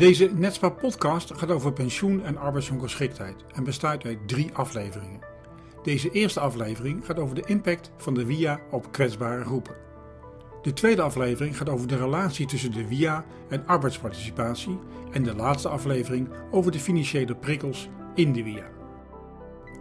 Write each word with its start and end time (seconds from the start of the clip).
Deze 0.00 0.30
Netspa 0.34 0.68
podcast 0.68 1.32
gaat 1.36 1.50
over 1.50 1.72
pensioen 1.72 2.24
en 2.24 2.36
arbeidsongeschiktheid 2.36 3.44
en 3.54 3.64
bestaat 3.64 4.04
uit 4.04 4.28
drie 4.28 4.50
afleveringen. 4.52 5.20
Deze 5.82 6.10
eerste 6.10 6.40
aflevering 6.40 7.06
gaat 7.06 7.18
over 7.18 7.34
de 7.34 7.42
impact 7.46 7.90
van 7.96 8.14
de 8.14 8.26
WIA 8.26 8.60
op 8.70 8.92
kwetsbare 8.92 9.44
groepen. 9.44 9.74
De 10.62 10.72
tweede 10.72 11.02
aflevering 11.02 11.56
gaat 11.56 11.68
over 11.68 11.88
de 11.88 11.96
relatie 11.96 12.46
tussen 12.46 12.72
de 12.72 12.88
WIA 12.88 13.24
en 13.48 13.66
arbeidsparticipatie 13.66 14.78
en 15.12 15.22
de 15.22 15.34
laatste 15.34 15.68
aflevering 15.68 16.28
over 16.50 16.72
de 16.72 16.80
financiële 16.80 17.34
prikkels 17.34 17.88
in 18.14 18.32
de 18.32 18.42
WIA. 18.42 18.70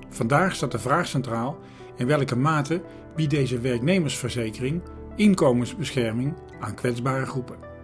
Vandaag 0.09 0.55
staat 0.55 0.71
de 0.71 0.79
vraag 0.79 1.07
centraal 1.07 1.57
in 1.95 2.07
welke 2.07 2.35
mate 2.35 2.81
biedt 3.15 3.31
deze 3.31 3.59
werknemersverzekering 3.59 4.81
inkomensbescherming 5.15 6.33
aan 6.59 6.75
kwetsbare 6.75 7.25
groepen. 7.25 7.78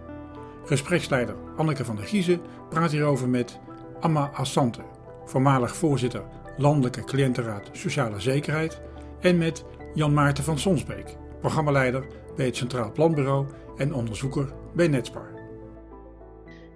Gespreksleider 0.66 1.36
Anneke 1.56 1.84
van 1.84 1.96
der 1.96 2.06
Giezen 2.06 2.40
praat 2.68 2.90
hierover 2.90 3.28
met 3.28 3.60
Amma 4.00 4.30
Assante, 4.34 4.80
voormalig 5.24 5.76
voorzitter 5.76 6.22
Landelijke 6.56 7.04
Cliëntenraad 7.04 7.68
Sociale 7.72 8.20
Zekerheid, 8.20 8.80
en 9.20 9.38
met 9.38 9.64
Jan 9.94 10.14
Maarten 10.14 10.44
van 10.44 10.58
Sonsbeek, 10.58 11.16
programmaleider 11.40 12.06
bij 12.36 12.46
het 12.46 12.56
Centraal 12.56 12.92
Planbureau 12.92 13.46
en 13.76 13.94
onderzoeker 13.94 14.52
bij 14.74 14.88
Netspar. 14.88 15.28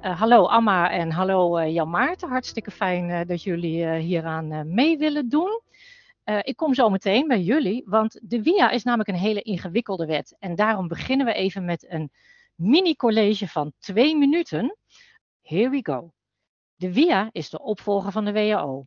Uh, 0.03 0.20
hallo 0.20 0.47
Amma 0.47 0.91
en 0.91 1.11
hallo 1.11 1.59
uh, 1.59 1.75
Jan 1.75 1.91
Maarten. 1.91 2.29
Hartstikke 2.29 2.70
fijn 2.70 3.09
uh, 3.09 3.20
dat 3.27 3.43
jullie 3.43 3.89
hieraan 3.89 4.75
mee 4.75 4.98
willen 4.98 5.29
doen. 5.29 5.61
ik 6.43 6.57
kom 6.57 6.75
zo 6.75 6.91
meteen 6.91 7.29
bij 7.29 7.41
jullie, 7.41 7.83
want 7.87 8.20
de 8.23 8.43
WIA 8.43 8.70
is 8.70 8.83
namelijk 8.83 9.09
een 9.09 9.15
hele 9.15 9.43
ingewikkelde 9.43 10.07
wet. 10.07 10.37
En 10.39 10.55
daarom 10.55 10.89
beginnen 10.89 11.27
we 11.27 11.33
even 11.33 11.65
met 11.65 11.87
een 11.89 12.11
mini-college 12.60 13.48
van 13.48 13.73
twee 13.78 14.16
minuten. 14.16 14.77
Here 15.42 15.70
we 15.70 15.80
go. 15.83 16.12
De 16.75 16.92
WIA 16.92 17.28
is 17.33 17.50
de 17.50 17.62
opvolger 17.62 18.12
van 18.12 18.25
de 18.25 18.33
WHO. 18.33 18.86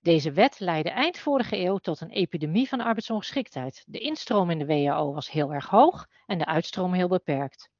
Deze 0.00 0.32
wet 0.32 0.60
leidde 0.60 0.90
eind 0.90 1.18
vorige 1.18 1.58
eeuw 1.58 1.78
tot 1.78 2.00
een 2.00 2.10
epidemie 2.10 2.68
van 2.68 2.80
arbeidsongeschiktheid. 2.80 3.84
De 3.86 3.98
instroom 3.98 4.50
in 4.50 4.58
de 4.58 4.66
WHO 4.66 5.12
was 5.12 5.30
heel 5.30 5.52
erg 5.52 5.66
hoog 5.66 6.06
en 6.26 6.38
de 6.38 6.46
uitstroom 6.46 6.92
heel 6.92 7.08
beperkt. 7.08 7.70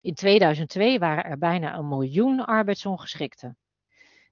In 0.00 0.14
2002 0.14 0.98
waren 0.98 1.24
er 1.24 1.38
bijna 1.38 1.76
een 1.76 1.88
miljoen 1.88 2.44
arbeidsongeschikten. 2.44 3.58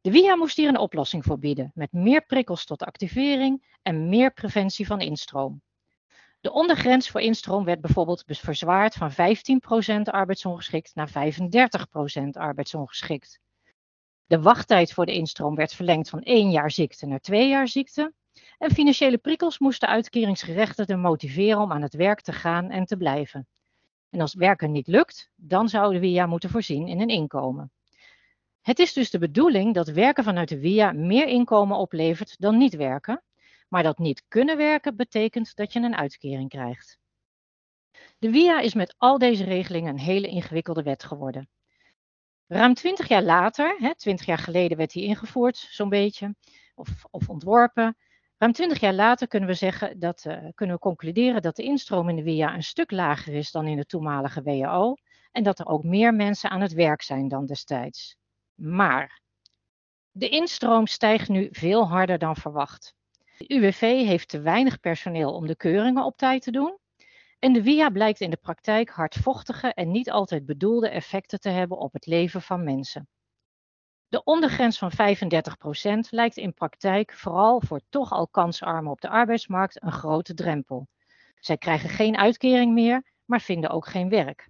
De 0.01 0.11
WIA 0.11 0.37
moest 0.37 0.57
hier 0.57 0.69
een 0.69 0.79
oplossing 0.79 1.25
voor 1.25 1.39
bieden, 1.39 1.71
met 1.75 1.93
meer 1.93 2.25
prikkels 2.25 2.65
tot 2.65 2.83
activering 2.83 3.77
en 3.83 4.09
meer 4.09 4.33
preventie 4.33 4.87
van 4.87 5.01
instroom. 5.01 5.63
De 6.43 6.53
ondergrens 6.53 7.11
voor 7.11 7.21
instroom 7.21 7.65
werd 7.65 7.81
bijvoorbeeld 7.81 8.25
verzwaard 8.27 8.95
van 8.95 9.13
15% 9.13 9.15
arbeidsongeschikt 10.03 10.95
naar 10.95 11.09
35% 11.09 12.29
arbeidsongeschikt. 12.31 13.41
De 14.27 14.41
wachttijd 14.41 14.93
voor 14.93 15.07
de 15.07 15.15
instroom 15.15 15.55
werd 15.55 15.75
verlengd 15.75 16.09
van 16.09 16.23
1 16.23 16.51
jaar 16.51 16.71
ziekte 16.71 17.07
naar 17.07 17.21
2 17.21 17.49
jaar 17.49 17.69
ziekte. 17.69 18.13
En 18.59 18.71
financiële 18.71 19.19
prikkels 19.19 19.59
moesten 19.59 19.89
uitkeringsgerechtigden 19.89 21.01
motiveren 21.01 21.61
om 21.61 21.73
aan 21.73 21.83
het 21.83 21.95
werk 21.95 22.21
te 22.21 22.33
gaan 22.33 22.71
en 22.71 22.85
te 22.85 22.97
blijven. 22.97 23.47
En 24.11 24.21
als 24.21 24.35
werken 24.35 24.73
niet 24.73 24.87
lukt, 24.87 25.31
dan 25.37 25.69
zouden 25.69 26.01
we 26.01 26.07
WIA 26.07 26.27
moeten 26.27 26.51
voorzien 26.51 26.87
in 26.87 27.01
een 27.01 27.09
inkomen. 27.09 27.71
Het 28.61 28.79
is 28.79 28.93
dus 28.93 29.11
de 29.11 29.19
bedoeling 29.19 29.75
dat 29.75 29.89
werken 29.89 30.25
vanuit 30.25 30.49
de 30.49 30.61
WIA 30.61 30.93
meer 30.93 31.27
inkomen 31.27 31.77
oplevert 31.77 32.41
dan 32.41 32.57
niet 32.57 32.77
werken. 32.77 33.23
Maar 33.73 33.83
dat 33.83 33.99
niet 33.99 34.25
kunnen 34.29 34.57
werken 34.57 34.97
betekent 34.97 35.57
dat 35.57 35.73
je 35.73 35.81
een 35.81 35.97
uitkering 35.97 36.49
krijgt. 36.49 36.99
De 38.19 38.31
WIA 38.31 38.61
is 38.61 38.75
met 38.75 38.95
al 38.99 39.19
deze 39.19 39.45
regelingen 39.45 39.93
een 39.93 39.99
hele 39.99 40.29
ingewikkelde 40.29 40.83
wet 40.83 41.05
geworden. 41.05 41.49
Ruim 42.47 42.75
twintig 42.75 43.09
jaar 43.09 43.23
later, 43.23 43.77
hè, 43.79 43.95
20 43.95 44.27
jaar 44.27 44.39
geleden 44.39 44.77
werd 44.77 44.93
die 44.93 45.05
ingevoerd, 45.05 45.57
zo'n 45.57 45.89
beetje, 45.89 46.35
of, 46.75 47.05
of 47.11 47.29
ontworpen. 47.29 47.97
Ruim 48.37 48.53
twintig 48.53 48.81
jaar 48.81 48.95
later 48.95 49.29
kunnen 49.29 49.49
we, 49.49 49.55
zeggen 49.55 49.99
dat, 49.99 50.25
uh, 50.25 50.49
kunnen 50.55 50.77
we 50.77 50.83
concluderen 50.83 51.43
dat 51.43 51.57
de 51.57 51.63
instroom 51.63 52.09
in 52.09 52.17
de 52.17 52.23
WIA 52.23 52.55
een 52.55 52.63
stuk 52.63 52.91
lager 52.91 53.35
is 53.35 53.51
dan 53.51 53.67
in 53.67 53.77
de 53.77 53.87
toenmalige 53.87 54.43
WHO 54.43 54.97
en 55.31 55.43
dat 55.43 55.59
er 55.59 55.67
ook 55.67 55.85
meer 55.85 56.15
mensen 56.15 56.51
aan 56.51 56.61
het 56.61 56.73
werk 56.73 57.03
zijn 57.03 57.29
dan 57.29 57.47
destijds. 57.47 58.17
Maar 58.55 59.21
de 60.11 60.29
instroom 60.29 60.87
stijgt 60.87 61.29
nu 61.29 61.49
veel 61.51 61.89
harder 61.89 62.19
dan 62.19 62.37
verwacht. 62.37 62.95
De 63.43 63.55
UWV 63.55 63.81
heeft 63.81 64.29
te 64.29 64.41
weinig 64.41 64.81
personeel 64.81 65.35
om 65.35 65.47
de 65.47 65.57
keuringen 65.57 66.05
op 66.05 66.17
tijd 66.17 66.43
te 66.43 66.51
doen. 66.51 66.79
En 67.39 67.53
de 67.53 67.63
WIA 67.63 67.91
blijkt 67.91 68.21
in 68.21 68.31
de 68.31 68.37
praktijk 68.37 68.91
hardvochtige 68.91 69.75
en 69.75 69.91
niet 69.91 70.11
altijd 70.11 70.47
bedoelde 70.47 70.89
effecten 70.89 71.41
te 71.41 71.49
hebben 71.49 71.79
op 71.79 71.93
het 71.93 72.07
leven 72.07 72.43
van 72.43 72.65
mensen. 72.65 73.09
De 74.09 74.25
ondergrens 74.25 74.79
van 74.79 74.93
35% 74.93 76.09
lijkt 76.11 76.37
in 76.37 76.55
praktijk 76.55 77.13
vooral 77.13 77.61
voor 77.61 77.81
toch 77.89 78.13
al 78.13 78.29
kansarmen 78.29 78.93
op 78.93 79.01
de 79.01 79.09
arbeidsmarkt 79.09 79.83
een 79.83 79.93
grote 79.93 80.35
drempel. 80.35 80.89
Zij 81.35 81.57
krijgen 81.57 81.89
geen 81.89 82.17
uitkering 82.17 82.73
meer, 82.73 83.13
maar 83.25 83.41
vinden 83.41 83.71
ook 83.71 83.87
geen 83.87 84.09
werk. 84.09 84.49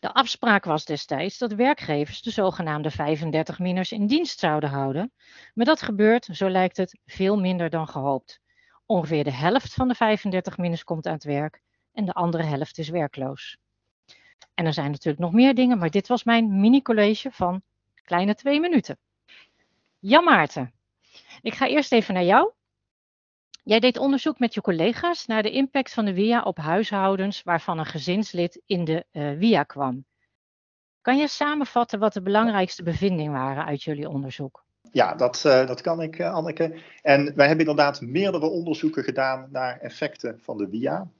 De 0.00 0.12
afspraak 0.12 0.64
was 0.64 0.84
destijds 0.84 1.38
dat 1.38 1.52
werkgevers 1.52 2.22
de 2.22 2.30
zogenaamde 2.30 2.92
35-minners 2.92 3.92
in 3.92 4.06
dienst 4.06 4.38
zouden 4.38 4.70
houden, 4.70 5.12
maar 5.54 5.64
dat 5.64 5.82
gebeurt, 5.82 6.28
zo 6.32 6.48
lijkt 6.48 6.76
het, 6.76 6.98
veel 7.06 7.38
minder 7.38 7.70
dan 7.70 7.88
gehoopt. 7.88 8.40
Ongeveer 8.86 9.24
de 9.24 9.32
helft 9.32 9.74
van 9.74 9.88
de 9.88 9.94
35-minners 9.94 10.84
komt 10.84 11.06
aan 11.06 11.14
het 11.14 11.24
werk 11.24 11.60
en 11.92 12.04
de 12.04 12.12
andere 12.12 12.42
helft 12.42 12.78
is 12.78 12.88
werkloos. 12.88 13.56
En 14.54 14.66
er 14.66 14.72
zijn 14.72 14.90
natuurlijk 14.90 15.18
nog 15.18 15.32
meer 15.32 15.54
dingen, 15.54 15.78
maar 15.78 15.90
dit 15.90 16.08
was 16.08 16.24
mijn 16.24 16.60
mini-college 16.60 17.30
van 17.30 17.62
kleine 18.04 18.34
twee 18.34 18.60
minuten. 18.60 18.98
Jan 19.98 20.24
Maarten, 20.24 20.72
ik 21.42 21.54
ga 21.54 21.66
eerst 21.66 21.92
even 21.92 22.14
naar 22.14 22.24
jou. 22.24 22.52
Jij 23.68 23.80
deed 23.80 23.98
onderzoek 23.98 24.38
met 24.38 24.54
je 24.54 24.60
collega's 24.60 25.26
naar 25.26 25.42
de 25.42 25.50
impact 25.50 25.92
van 25.92 26.04
de 26.04 26.14
WIA 26.14 26.42
op 26.42 26.56
huishoudens 26.58 27.42
waarvan 27.42 27.78
een 27.78 27.86
gezinslid 27.86 28.60
in 28.66 28.84
de 28.84 29.04
uh, 29.12 29.30
eh, 29.30 29.38
WIA 29.38 29.62
kwam. 29.62 30.04
Kan 31.00 31.16
je 31.16 31.28
samenvatten 31.28 31.98
wat 31.98 32.12
de 32.12 32.22
belangrijkste 32.22 32.82
bevindingen 32.82 33.32
waren 33.32 33.64
uit 33.64 33.82
jullie 33.82 34.08
onderzoek? 34.08 34.64
Ja, 34.92 35.14
dat, 35.14 35.42
uh, 35.46 35.66
dat 35.66 35.80
kan 35.80 36.02
ik, 36.02 36.18
uh, 36.18 36.34
Anneke. 36.34 36.80
En 37.02 37.34
wij 37.34 37.46
hebben 37.46 37.66
inderdaad 37.66 38.00
meerdere 38.00 38.46
onderzoeken 38.46 39.04
gedaan 39.04 39.48
naar 39.50 39.80
effecten 39.80 40.40
van 40.42 40.56
de 40.56 40.68
WIA. 40.68 41.10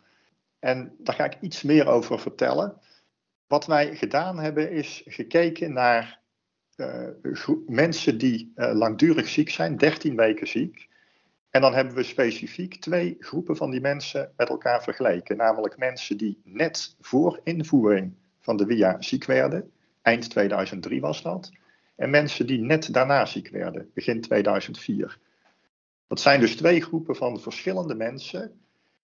En 0.59 0.95
daar 0.99 1.15
ga 1.15 1.25
ik 1.25 1.37
iets 1.41 1.63
meer 1.63 1.87
over 1.87 2.21
vertellen. 2.21 2.81
Wat 3.47 3.67
wij 3.67 3.97
gedaan 3.97 4.39
hebben 4.39 4.71
is 4.71 5.03
gekeken 5.07 5.73
naar 5.73 6.21
mensen 7.67 8.19
die 8.19 8.53
langdurig 8.55 9.29
ziek 9.29 9.51
zijn, 9.51 9.77
13 9.77 10.17
weken 10.17 10.49
ziek. 10.49 10.89
En 11.51 11.61
dan 11.61 11.75
hebben 11.75 11.95
we 11.95 12.03
specifiek 12.03 12.81
twee 12.81 13.17
groepen 13.21 13.57
van 13.57 13.71
die 13.71 13.81
mensen 13.81 14.33
met 14.37 14.49
elkaar 14.49 14.83
vergeleken. 14.83 15.37
Namelijk 15.37 15.79
mensen 15.79 16.17
die 16.17 16.41
net 16.45 16.97
voor 17.01 17.41
invoering 17.45 18.15
van 18.41 18.57
de 18.57 18.65
WIA 18.65 18.97
ziek 19.03 19.25
werden. 19.25 19.71
Eind 20.03 20.31
2003 20.31 21.01
was 21.01 21.23
dat. 21.23 21.51
En 21.97 22.11
mensen 22.11 22.47
die 22.47 22.61
net 22.61 22.93
daarna 22.93 23.27
ziek 23.27 23.49
werden, 23.49 23.91
begin 23.95 24.21
2004. 24.21 25.19
Dat 26.07 26.21
zijn 26.21 26.41
dus 26.41 26.57
twee 26.57 26.83
groepen 26.83 27.17
van 27.17 27.41
verschillende 27.41 27.95
mensen 27.95 28.61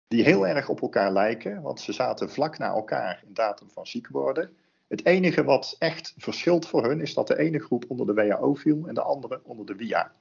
die 0.09 0.25
heel 0.25 0.47
erg 0.47 0.69
op 0.69 0.81
elkaar 0.81 1.13
lijken, 1.13 1.63
want 1.63 1.81
ze 1.81 1.93
zaten 1.93 2.31
vlak 2.31 2.59
na 2.59 2.69
elkaar 2.69 3.23
in 3.27 3.35
datum 3.35 3.71
van 3.71 3.87
ziek 3.87 4.09
worden. 4.09 4.57
Het 4.89 5.07
enige 5.07 5.45
wat 5.45 5.77
echt 5.79 6.15
verschilt 6.17 6.69
voor 6.69 6.85
hun 6.85 7.01
is 7.01 7.15
dat 7.15 7.27
de 7.27 7.39
ene 7.39 7.59
groep 7.59 7.85
onder 7.89 8.07
de 8.07 8.15
WHO 8.15 8.55
viel 8.55 8.87
en 8.87 8.95
de 8.95 9.03
andere 9.03 9.41
onder 9.45 9.67
de 9.67 9.75
WIA. 9.75 10.13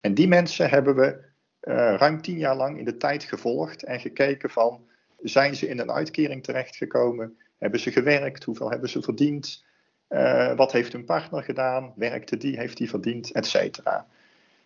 En 0.00 0.14
die 0.14 0.28
mensen 0.28 0.70
hebben 0.70 0.96
we 0.96 1.32
ruim 1.70 2.22
tien 2.22 2.38
jaar 2.38 2.56
lang 2.56 2.78
in 2.78 2.84
de 2.84 2.96
tijd 2.96 3.24
gevolgd 3.24 3.82
en 3.82 4.00
gekeken 4.00 4.50
van 4.50 4.86
zijn 5.22 5.54
ze 5.54 5.68
in 5.68 5.78
een 5.78 5.90
uitkering 5.90 6.42
terechtgekomen? 6.42 7.38
Hebben 7.58 7.80
ze 7.80 7.92
gewerkt? 7.92 8.44
Hoeveel 8.44 8.70
hebben 8.70 8.88
ze 8.88 9.02
verdiend? 9.02 9.64
Uh, 10.08 10.56
wat 10.56 10.72
heeft 10.72 10.92
hun 10.92 11.04
partner 11.04 11.42
gedaan? 11.42 11.92
Werkte 11.96 12.36
die? 12.36 12.58
Heeft 12.58 12.76
die 12.76 12.88
verdiend? 12.88 13.32
Etcetera. 13.32 14.06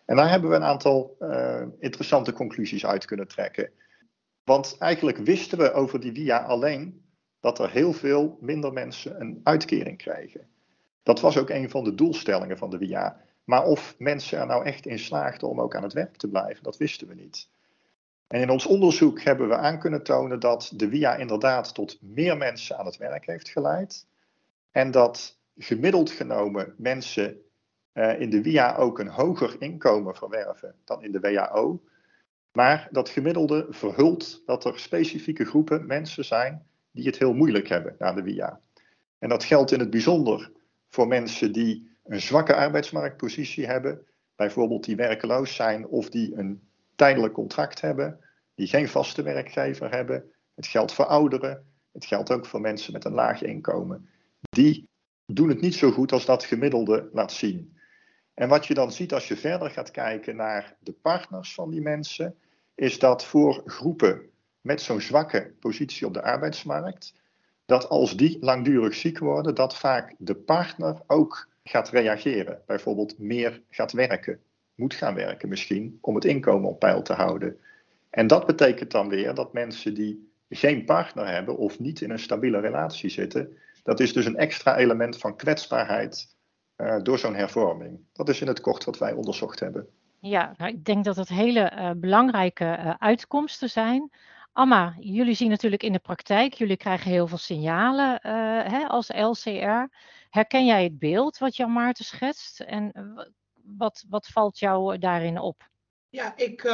En 0.05 0.15
daar 0.15 0.29
hebben 0.29 0.49
we 0.49 0.55
een 0.55 0.63
aantal 0.63 1.15
uh, 1.19 1.61
interessante 1.79 2.33
conclusies 2.33 2.85
uit 2.85 3.05
kunnen 3.05 3.27
trekken. 3.27 3.69
Want 4.43 4.75
eigenlijk 4.79 5.17
wisten 5.17 5.57
we 5.57 5.71
over 5.71 5.99
die 5.99 6.13
via 6.13 6.37
alleen 6.37 7.01
dat 7.39 7.59
er 7.59 7.69
heel 7.69 7.93
veel 7.93 8.37
minder 8.41 8.73
mensen 8.73 9.21
een 9.21 9.39
uitkering 9.43 9.97
kregen. 9.97 10.47
Dat 11.03 11.19
was 11.19 11.37
ook 11.37 11.49
een 11.49 11.69
van 11.69 11.83
de 11.83 11.95
doelstellingen 11.95 12.57
van 12.57 12.69
de 12.69 12.77
WIA. 12.77 13.21
Maar 13.49 13.65
of 13.65 13.95
mensen 13.97 14.39
er 14.39 14.45
nou 14.45 14.65
echt 14.65 14.85
in 14.85 14.99
slaagden 14.99 15.49
om 15.49 15.61
ook 15.61 15.75
aan 15.75 15.83
het 15.83 15.93
werk 15.93 16.15
te 16.15 16.27
blijven, 16.27 16.63
dat 16.63 16.77
wisten 16.77 17.07
we 17.07 17.15
niet. 17.15 17.49
En 18.27 18.41
in 18.41 18.49
ons 18.49 18.65
onderzoek 18.65 19.21
hebben 19.21 19.47
we 19.47 19.55
aan 19.55 19.79
kunnen 19.79 20.03
tonen 20.03 20.39
dat 20.39 20.71
de 20.75 20.89
WIA 20.89 21.15
inderdaad 21.15 21.73
tot 21.73 21.97
meer 22.01 22.37
mensen 22.37 22.77
aan 22.77 22.85
het 22.85 22.97
werk 22.97 23.25
heeft 23.25 23.49
geleid. 23.49 24.07
En 24.71 24.91
dat 24.91 25.39
gemiddeld 25.57 26.11
genomen 26.11 26.73
mensen 26.77 27.37
uh, 27.93 28.19
in 28.19 28.29
de 28.29 28.41
WIA 28.41 28.75
ook 28.75 28.99
een 28.99 29.07
hoger 29.07 29.55
inkomen 29.59 30.15
verwerven 30.15 30.75
dan 30.83 31.03
in 31.03 31.11
de 31.11 31.19
WHO. 31.19 31.81
Maar 32.51 32.87
dat 32.91 33.09
gemiddelde 33.09 33.67
verhult 33.69 34.41
dat 34.45 34.65
er 34.65 34.79
specifieke 34.79 35.45
groepen 35.45 35.87
mensen 35.87 36.25
zijn 36.25 36.65
die 36.91 37.05
het 37.05 37.17
heel 37.17 37.33
moeilijk 37.33 37.67
hebben 37.67 37.95
na 37.99 38.13
de 38.13 38.23
WIA. 38.23 38.59
En 39.19 39.29
dat 39.29 39.43
geldt 39.43 39.71
in 39.71 39.79
het 39.79 39.89
bijzonder 39.89 40.51
voor 40.87 41.07
mensen 41.07 41.51
die 41.51 41.88
een 42.09 42.21
zwakke 42.21 42.55
arbeidsmarktpositie 42.55 43.65
hebben, 43.65 44.05
bijvoorbeeld 44.35 44.83
die 44.83 44.95
werkeloos 44.95 45.55
zijn 45.55 45.87
of 45.87 46.09
die 46.09 46.35
een 46.35 46.69
tijdelijk 46.95 47.33
contract 47.33 47.81
hebben, 47.81 48.19
die 48.55 48.67
geen 48.67 48.87
vaste 48.87 49.21
werkgever 49.21 49.91
hebben. 49.91 50.31
Het 50.55 50.67
geldt 50.67 50.93
voor 50.93 51.05
ouderen, 51.05 51.65
het 51.91 52.05
geldt 52.05 52.31
ook 52.31 52.45
voor 52.45 52.61
mensen 52.61 52.93
met 52.93 53.05
een 53.05 53.13
laag 53.13 53.41
inkomen. 53.41 54.09
Die 54.49 54.87
doen 55.25 55.49
het 55.49 55.61
niet 55.61 55.75
zo 55.75 55.91
goed 55.91 56.11
als 56.11 56.25
dat 56.25 56.43
gemiddelde 56.43 57.09
laat 57.13 57.31
zien. 57.31 57.77
En 58.33 58.49
wat 58.49 58.65
je 58.65 58.73
dan 58.73 58.91
ziet 58.91 59.13
als 59.13 59.27
je 59.27 59.37
verder 59.37 59.69
gaat 59.69 59.91
kijken 59.91 60.35
naar 60.35 60.75
de 60.79 60.93
partners 60.93 61.53
van 61.53 61.69
die 61.69 61.81
mensen, 61.81 62.35
is 62.75 62.99
dat 62.99 63.25
voor 63.25 63.61
groepen 63.65 64.29
met 64.61 64.81
zo'n 64.81 65.01
zwakke 65.01 65.53
positie 65.59 66.07
op 66.07 66.13
de 66.13 66.21
arbeidsmarkt, 66.21 67.13
dat 67.65 67.89
als 67.89 68.17
die 68.17 68.37
langdurig 68.39 68.95
ziek 68.95 69.19
worden, 69.19 69.55
dat 69.55 69.77
vaak 69.77 70.15
de 70.17 70.35
partner 70.35 71.01
ook 71.07 71.48
gaat 71.69 71.89
reageren. 71.89 72.61
Bijvoorbeeld 72.65 73.19
meer 73.19 73.61
gaat 73.69 73.91
werken, 73.91 74.39
moet 74.75 74.93
gaan 74.93 75.13
werken 75.13 75.49
misschien, 75.49 75.97
om 76.01 76.15
het 76.15 76.25
inkomen 76.25 76.69
op 76.69 76.79
peil 76.79 77.01
te 77.01 77.13
houden. 77.13 77.57
En 78.09 78.27
dat 78.27 78.45
betekent 78.45 78.91
dan 78.91 79.09
weer 79.09 79.33
dat 79.33 79.53
mensen 79.53 79.93
die 79.93 80.31
geen 80.49 80.85
partner 80.85 81.27
hebben 81.27 81.57
of 81.57 81.79
niet 81.79 82.01
in 82.01 82.09
een 82.09 82.19
stabiele 82.19 82.59
relatie 82.59 83.09
zitten, 83.09 83.57
dat 83.83 83.99
is 83.99 84.13
dus 84.13 84.25
een 84.25 84.37
extra 84.37 84.77
element 84.77 85.17
van 85.17 85.35
kwetsbaarheid 85.35 86.35
uh, 86.77 87.01
door 87.01 87.19
zo'n 87.19 87.35
hervorming. 87.35 87.99
Dat 88.13 88.29
is 88.29 88.41
in 88.41 88.47
het 88.47 88.61
kort 88.61 88.83
wat 88.83 88.97
wij 88.97 89.13
onderzocht 89.13 89.59
hebben. 89.59 89.87
Ja, 90.19 90.53
nou, 90.57 90.71
ik 90.71 90.85
denk 90.85 91.03
dat 91.03 91.15
het 91.15 91.29
hele 91.29 91.71
uh, 91.75 91.91
belangrijke 91.95 92.77
uh, 92.79 92.93
uitkomsten 92.97 93.69
zijn. 93.69 94.11
Amma, 94.53 94.95
jullie 94.99 95.35
zien 95.35 95.49
natuurlijk 95.49 95.83
in 95.83 95.93
de 95.93 95.99
praktijk, 95.99 96.53
jullie 96.53 96.77
krijgen 96.77 97.11
heel 97.11 97.27
veel 97.27 97.37
signalen 97.37 98.19
hè, 98.71 98.87
als 98.87 99.09
LCR. 99.13 99.87
Herken 100.29 100.65
jij 100.65 100.83
het 100.83 100.99
beeld 100.99 101.37
wat 101.37 101.55
Jan 101.55 101.73
Maarten 101.73 102.05
schetst? 102.05 102.59
En 102.59 102.91
wat, 103.77 104.05
wat 104.09 104.27
valt 104.27 104.59
jou 104.59 104.97
daarin 104.97 105.39
op? 105.39 105.69
Ja, 106.09 106.37
ik 106.37 106.65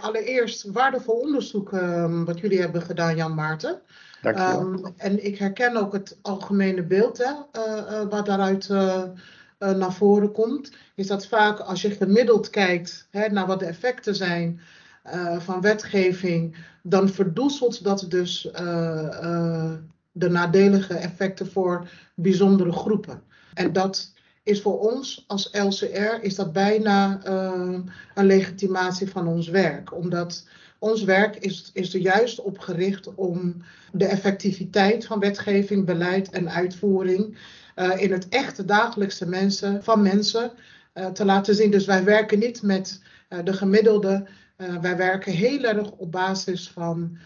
allereerst 0.00 0.62
waardevol 0.62 1.20
onderzoek 1.20 1.72
ehm, 1.72 2.24
wat 2.24 2.38
jullie 2.38 2.60
hebben 2.60 2.82
gedaan, 2.82 3.16
Jan 3.16 3.34
Maarten. 3.34 3.82
Um, 4.24 4.94
en 4.96 5.24
ik 5.24 5.38
herken 5.38 5.76
ook 5.76 5.92
het 5.92 6.18
algemene 6.22 6.82
beeld 6.82 7.18
hè, 7.18 7.32
uh, 7.32 7.76
uh, 7.76 8.08
wat 8.08 8.26
daaruit 8.26 8.68
uh, 8.68 9.02
naar 9.58 9.92
voren 9.92 10.32
komt. 10.32 10.72
Is 10.94 11.06
dat 11.06 11.26
vaak 11.26 11.58
als 11.58 11.82
je 11.82 11.90
gemiddeld 11.90 12.50
kijkt 12.50 13.08
hè, 13.10 13.28
naar 13.28 13.46
wat 13.46 13.58
de 13.58 13.66
effecten 13.66 14.14
zijn 14.14 14.60
van 15.38 15.60
wetgeving, 15.60 16.56
dan 16.82 17.08
verdoezelt 17.08 17.84
dat 17.84 18.06
dus 18.08 18.50
de 20.16 20.28
nadelige 20.28 20.94
effecten 20.94 21.50
voor 21.50 21.88
bijzondere 22.14 22.72
groepen. 22.72 23.22
En 23.54 23.72
dat 23.72 24.12
is 24.42 24.60
voor 24.60 24.78
ons 24.78 25.24
als 25.26 25.48
LCR 25.52 26.18
is 26.20 26.34
dat 26.34 26.52
bijna 26.52 27.26
een 28.14 28.26
legitimatie 28.26 29.10
van 29.10 29.26
ons 29.26 29.48
werk. 29.48 29.94
Omdat 29.94 30.46
ons 30.78 31.02
werk 31.04 31.36
is, 31.36 31.70
is 31.72 31.94
er 31.94 32.00
juist 32.00 32.40
op 32.40 32.58
gericht 32.58 33.14
om 33.14 33.62
de 33.92 34.06
effectiviteit 34.06 35.06
van 35.06 35.18
wetgeving, 35.18 35.84
beleid 35.84 36.30
en 36.30 36.50
uitvoering 36.50 37.38
uh, 37.76 38.02
in 38.02 38.12
het 38.12 38.28
echte 38.28 38.64
dagelijkse 38.64 39.28
mensen, 39.28 39.84
van 39.84 40.02
mensen 40.02 40.52
uh, 40.94 41.06
te 41.06 41.24
laten 41.24 41.54
zien. 41.54 41.70
Dus 41.70 41.86
wij 41.86 42.04
werken 42.04 42.38
niet 42.38 42.62
met 42.62 43.02
de 43.44 43.52
gemiddelde, 43.52 44.26
wij 44.80 44.96
werken 44.96 45.32
heel 45.32 45.62
erg 45.62 45.90
op 45.90 46.12
basis 46.12 46.70
van 46.70 47.18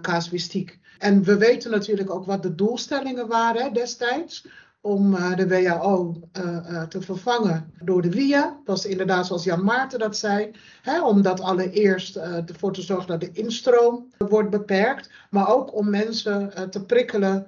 casuïstiek. 0.00 0.78
En 0.98 1.22
we 1.22 1.36
weten 1.36 1.70
natuurlijk 1.70 2.10
ook 2.10 2.24
wat 2.24 2.42
de 2.42 2.54
doelstellingen 2.54 3.28
waren 3.28 3.72
destijds 3.72 4.46
om 4.80 5.14
uh, 5.14 5.36
de 5.36 5.48
WHO 5.48 6.20
uh, 6.44 6.82
te 6.82 7.00
vervangen 7.00 7.72
door 7.82 8.02
de 8.02 8.10
WIA. 8.10 8.42
Dat 8.42 8.60
was 8.64 8.86
inderdaad 8.86 9.26
zoals 9.26 9.44
Jan 9.44 9.64
Maarten 9.64 9.98
dat 9.98 10.16
zei. 10.16 10.50
Hè, 10.82 11.02
om 11.02 11.22
dat 11.22 11.40
allereerst 11.40 12.16
ervoor 12.16 12.72
te 12.72 12.82
zorgen 12.82 13.06
dat 13.06 13.20
de 13.20 13.32
instroom 13.32 14.12
wordt 14.18 14.50
beperkt. 14.50 15.10
Maar 15.30 15.54
ook 15.54 15.74
om 15.74 15.90
mensen 15.90 16.70
te 16.70 16.84
prikkelen 16.84 17.46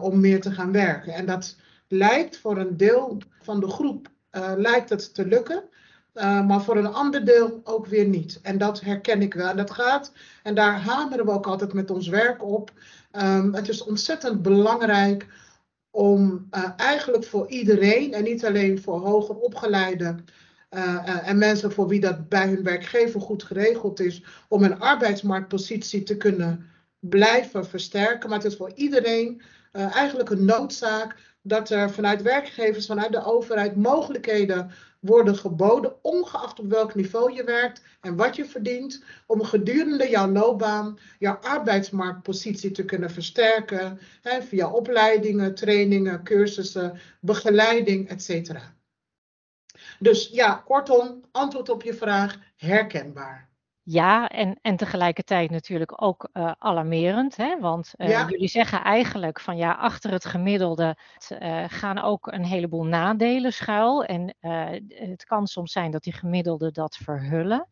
om 0.00 0.20
meer 0.20 0.40
te 0.40 0.50
gaan 0.50 0.72
werken. 0.72 1.12
En 1.12 1.26
dat 1.26 1.56
lijkt 1.88 2.38
voor 2.38 2.58
een 2.58 2.76
deel 2.76 3.18
van 3.42 3.60
de 3.60 3.68
groep 3.68 4.08
lijkt 4.56 4.90
het 4.90 5.14
te 5.14 5.26
lukken. 5.26 5.62
Maar 6.12 6.62
voor 6.62 6.76
een 6.76 6.92
ander 6.92 7.24
deel 7.24 7.60
ook 7.64 7.86
weer 7.86 8.06
niet. 8.06 8.40
En 8.42 8.58
dat 8.58 8.80
herken 8.80 9.22
ik 9.22 9.34
wel. 9.34 9.48
En 9.48 9.56
dat 9.56 9.70
gaat, 9.70 10.12
en 10.42 10.54
daar 10.54 10.80
hameren 10.80 11.24
we 11.24 11.30
ook 11.30 11.46
altijd 11.46 11.72
met 11.72 11.90
ons 11.90 12.08
werk 12.08 12.44
op. 12.44 12.72
Um, 13.12 13.54
het 13.54 13.68
is 13.68 13.84
ontzettend 13.84 14.42
belangrijk 14.42 15.26
om 15.90 16.48
uh, 16.50 16.68
eigenlijk 16.76 17.24
voor 17.24 17.48
iedereen 17.48 18.12
en 18.12 18.22
niet 18.22 18.44
alleen 18.44 18.82
voor 18.82 18.98
hoger 18.98 19.36
opgeleiden 19.36 20.24
uh, 20.70 21.28
en 21.28 21.38
mensen 21.38 21.72
voor 21.72 21.88
wie 21.88 22.00
dat 22.00 22.28
bij 22.28 22.48
hun 22.48 22.62
werkgever 22.62 23.20
goed 23.20 23.42
geregeld 23.42 24.00
is, 24.00 24.22
om 24.48 24.62
een 24.62 24.80
arbeidsmarktpositie 24.80 26.02
te 26.02 26.16
kunnen 26.16 26.70
blijven 26.98 27.66
versterken. 27.66 28.28
Maar 28.28 28.38
het 28.38 28.46
is 28.46 28.56
voor 28.56 28.72
iedereen 28.74 29.42
eigenlijk 29.72 30.30
een 30.30 30.44
noodzaak 30.44 31.16
dat 31.42 31.70
er 31.70 31.90
vanuit 31.90 32.22
werkgevers, 32.22 32.86
vanuit 32.86 33.12
de 33.12 33.24
overheid 33.24 33.76
mogelijkheden 33.76 34.70
worden 35.02 35.36
geboden, 35.36 35.96
ongeacht 36.02 36.58
op 36.60 36.66
welk 36.66 36.94
niveau 36.94 37.32
je 37.32 37.44
werkt 37.44 37.82
en 38.00 38.16
wat 38.16 38.36
je 38.36 38.44
verdient, 38.44 39.04
om 39.26 39.44
gedurende 39.44 40.08
jouw 40.08 40.30
loopbaan 40.30 40.98
jouw 41.18 41.34
arbeidsmarktpositie 41.34 42.70
te 42.70 42.84
kunnen 42.84 43.10
versterken 43.10 43.98
hè, 44.22 44.42
via 44.42 44.70
opleidingen, 44.70 45.54
trainingen, 45.54 46.24
cursussen, 46.24 47.00
begeleiding, 47.20 48.08
etc. 48.08 48.58
Dus 49.98 50.28
ja, 50.28 50.62
kortom, 50.64 51.24
antwoord 51.32 51.68
op 51.68 51.82
je 51.82 51.94
vraag, 51.94 52.38
herkenbaar. 52.56 53.51
Ja, 53.84 54.28
en, 54.28 54.58
en 54.60 54.76
tegelijkertijd 54.76 55.50
natuurlijk 55.50 56.02
ook 56.02 56.28
uh, 56.32 56.52
alarmerend. 56.58 57.36
Hè? 57.36 57.60
Want 57.60 57.94
uh, 57.96 58.08
ja. 58.08 58.28
jullie 58.28 58.48
zeggen 58.48 58.82
eigenlijk 58.82 59.40
van 59.40 59.56
ja, 59.56 59.72
achter 59.72 60.10
het 60.10 60.24
gemiddelde 60.24 60.96
uh, 61.40 61.64
gaan 61.68 61.98
ook 61.98 62.26
een 62.26 62.44
heleboel 62.44 62.84
nadelen 62.84 63.52
schuil. 63.52 64.04
En 64.04 64.34
het 64.88 65.24
kan 65.24 65.46
soms 65.46 65.72
zijn 65.72 65.90
dat 65.90 66.02
die 66.02 66.12
gemiddelden 66.12 66.72
dat 66.72 66.96
verhullen. 66.96 67.68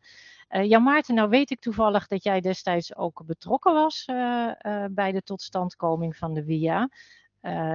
Jan 0.63 0.83
Maarten, 0.83 1.15
nou 1.15 1.29
weet 1.29 1.51
ik 1.51 1.59
toevallig 1.59 2.07
dat 2.07 2.23
jij 2.23 2.41
destijds 2.41 2.95
ook 2.95 3.25
betrokken 3.25 3.73
was 3.73 4.05
bij 4.91 5.11
de 5.11 5.21
totstandkoming 5.23 6.17
van 6.17 6.33
de 6.33 6.45
WIA 6.45 6.89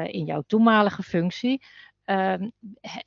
in 0.05 0.25
jouw 0.25 0.43
toenmalige 0.47 1.03
functie. 1.03 1.63
Ehm, 2.05 2.51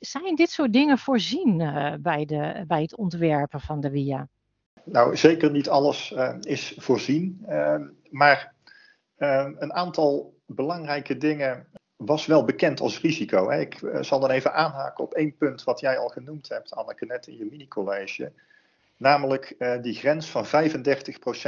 zijn 0.00 0.34
dit 0.34 0.50
soort 0.50 0.72
dingen 0.72 0.98
voorzien 0.98 1.56
bij, 2.02 2.24
de, 2.24 2.64
bij 2.66 2.82
het 2.82 2.96
ontwerpen 2.96 3.60
van 3.60 3.80
de 3.80 3.90
WIA? 3.90 4.28
Nou, 4.92 5.16
zeker 5.16 5.50
niet 5.50 5.68
alles 5.68 6.10
uh, 6.10 6.34
is 6.40 6.74
voorzien, 6.76 7.44
uh, 7.48 7.74
maar 8.10 8.54
uh, 9.18 9.48
een 9.58 9.72
aantal 9.72 10.34
belangrijke 10.46 11.16
dingen 11.16 11.66
was 11.96 12.26
wel 12.26 12.44
bekend 12.44 12.80
als 12.80 13.00
risico. 13.00 13.50
Hè. 13.50 13.60
Ik 13.60 13.80
zal 14.00 14.20
dan 14.20 14.30
even 14.30 14.54
aanhaken 14.54 15.04
op 15.04 15.14
één 15.14 15.36
punt 15.36 15.64
wat 15.64 15.80
jij 15.80 15.98
al 15.98 16.08
genoemd 16.08 16.48
hebt, 16.48 16.74
Anneke, 16.74 17.06
net 17.06 17.26
in 17.26 17.36
je 17.36 17.44
mini-college. 17.50 18.32
Namelijk 18.96 19.56
die 19.82 19.94
grens 19.94 20.30
van 20.30 20.46
35% 20.46 20.48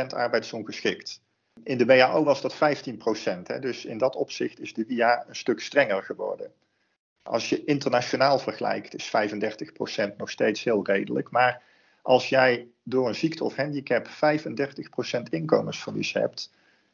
arbeidsongeschikt. 0.06 1.20
In 1.62 1.78
de 1.78 1.84
WHO 1.84 2.24
was 2.24 2.40
dat 2.40 2.54
15%. 2.54 2.58
Hè, 3.42 3.58
dus 3.58 3.84
in 3.84 3.98
dat 3.98 4.16
opzicht 4.16 4.60
is 4.60 4.74
de 4.74 4.84
WIA 4.88 5.24
een 5.28 5.36
stuk 5.36 5.60
strenger 5.60 6.02
geworden. 6.02 6.52
Als 7.22 7.48
je 7.48 7.64
internationaal 7.64 8.38
vergelijkt, 8.38 8.94
is 8.94 9.12
35% 10.12 10.16
nog 10.16 10.30
steeds 10.30 10.64
heel 10.64 10.86
redelijk. 10.86 11.30
Maar 11.30 11.62
als 12.02 12.28
jij 12.28 12.68
door 12.82 13.08
een 13.08 13.14
ziekte 13.14 13.44
of 13.44 13.56
handicap 13.56 14.06
35% 14.06 14.10
inkomensverlies 15.30 16.12
hebt, 16.12 16.52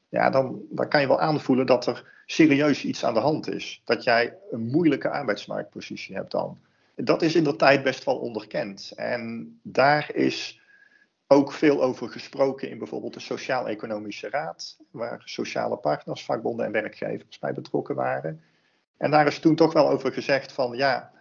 ja, 0.09 0.31
dan, 0.31 0.63
dan 0.71 0.89
kan 0.89 1.01
je 1.01 1.07
wel 1.07 1.21
aanvoelen 1.21 1.67
dat 1.67 1.87
er 1.87 2.23
serieus 2.27 2.85
iets 2.85 3.05
aan 3.05 3.15
de 3.15 3.21
hand 3.21 3.49
is. 3.49 3.83
Dat 3.85 4.05
jij 4.05 4.37
een 4.51 4.67
moeilijke 4.67 5.11
arbeidsmarktpositie 5.11 6.15
hebt 6.15 6.31
dan. 6.31 6.59
Dat 6.95 7.23
is 7.23 7.35
in 7.35 7.45
de 7.45 7.57
tijd 7.57 7.83
best 7.83 8.05
wel 8.05 8.19
onderkend. 8.19 8.93
En 8.97 9.59
daar 9.63 10.15
is 10.15 10.61
ook 11.27 11.53
veel 11.53 11.83
over 11.83 12.09
gesproken 12.09 12.71
in 12.71 12.79
bijvoorbeeld 12.79 13.15
de 13.15 13.21
Sociaal-Economische 13.21 14.31
Raad, 14.31 14.79
waar 14.91 15.23
sociale 15.25 15.77
partners, 15.77 16.25
vakbonden 16.25 16.67
en 16.67 16.73
werkgevers 16.73 17.39
bij 17.39 17.53
betrokken 17.53 17.95
waren. 17.95 18.43
En 18.97 19.11
daar 19.11 19.27
is 19.27 19.39
toen 19.39 19.55
toch 19.55 19.73
wel 19.73 19.89
over 19.89 20.13
gezegd 20.13 20.53
van 20.53 20.77
ja, 20.77 21.13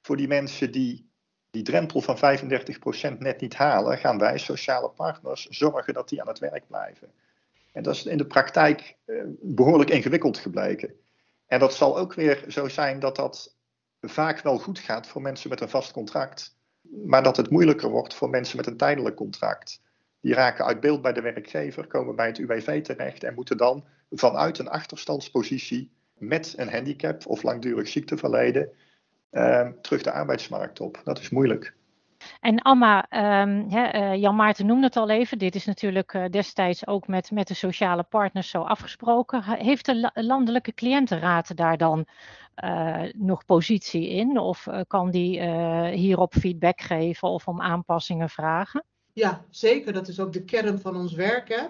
voor 0.00 0.16
die 0.16 0.28
mensen 0.28 0.72
die 0.72 1.10
die 1.52 1.62
drempel 1.62 2.00
van 2.00 2.16
35% 2.16 3.18
net 3.18 3.40
niet 3.40 3.54
halen, 3.54 3.98
gaan 3.98 4.18
wij, 4.18 4.38
sociale 4.38 4.88
partners, 4.88 5.46
zorgen 5.48 5.94
dat 5.94 6.08
die 6.08 6.20
aan 6.20 6.28
het 6.28 6.38
werk 6.38 6.66
blijven. 6.66 7.10
En 7.72 7.82
dat 7.82 7.94
is 7.94 8.06
in 8.06 8.18
de 8.18 8.26
praktijk 8.26 8.96
eh, 9.04 9.16
behoorlijk 9.40 9.90
ingewikkeld 9.90 10.38
gebleken. 10.38 10.94
En 11.46 11.58
dat 11.58 11.74
zal 11.74 11.98
ook 11.98 12.14
weer 12.14 12.44
zo 12.48 12.68
zijn 12.68 12.98
dat 12.98 13.16
dat 13.16 13.56
vaak 14.00 14.40
wel 14.40 14.58
goed 14.58 14.78
gaat 14.78 15.06
voor 15.06 15.22
mensen 15.22 15.50
met 15.50 15.60
een 15.60 15.68
vast 15.68 15.92
contract, 15.92 16.56
maar 17.04 17.22
dat 17.22 17.36
het 17.36 17.50
moeilijker 17.50 17.90
wordt 17.90 18.14
voor 18.14 18.30
mensen 18.30 18.56
met 18.56 18.66
een 18.66 18.76
tijdelijk 18.76 19.16
contract. 19.16 19.80
Die 20.20 20.34
raken 20.34 20.64
uit 20.64 20.80
beeld 20.80 21.02
bij 21.02 21.12
de 21.12 21.20
werkgever, 21.20 21.86
komen 21.86 22.16
bij 22.16 22.26
het 22.26 22.38
UWV 22.38 22.82
terecht 22.82 23.24
en 23.24 23.34
moeten 23.34 23.56
dan 23.56 23.84
vanuit 24.10 24.58
een 24.58 24.68
achterstandspositie 24.68 25.90
met 26.18 26.54
een 26.56 26.70
handicap 26.70 27.26
of 27.26 27.42
langdurig 27.42 27.88
ziekteverleden 27.88 28.72
terug 29.80 30.02
de 30.02 30.12
arbeidsmarkt 30.12 30.80
op. 30.80 31.00
Dat 31.04 31.18
is 31.18 31.30
moeilijk. 31.30 31.74
En 32.40 32.62
Amma, 32.62 33.06
um, 33.42 33.68
Jan 34.16 34.36
Maarten 34.36 34.66
noemde 34.66 34.86
het 34.86 34.96
al 34.96 35.08
even, 35.10 35.38
dit 35.38 35.54
is 35.54 35.64
natuurlijk 35.64 36.12
uh, 36.12 36.24
destijds 36.30 36.86
ook 36.86 37.06
met, 37.06 37.30
met 37.30 37.48
de 37.48 37.54
sociale 37.54 38.02
partners 38.02 38.50
zo 38.50 38.62
afgesproken. 38.62 39.42
Heeft 39.42 39.86
de 39.86 40.10
landelijke 40.14 40.74
cliëntenraad 40.74 41.56
daar 41.56 41.76
dan 41.76 42.06
uh, 42.64 43.02
nog 43.12 43.44
positie 43.44 44.08
in? 44.08 44.38
Of 44.38 44.68
kan 44.86 45.10
die 45.10 45.42
hierop 45.90 46.34
feedback 46.34 46.80
geven 46.80 47.28
of 47.28 47.48
om 47.48 47.60
aanpassingen 47.60 48.28
vragen? 48.28 48.84
Ja, 49.12 49.44
zeker. 49.50 49.92
Dat 49.92 50.08
is 50.08 50.20
ook 50.20 50.32
de 50.32 50.44
kern 50.44 50.80
van 50.80 50.96
ons 50.96 51.12
werk. 51.12 51.48
Hè? 51.48 51.62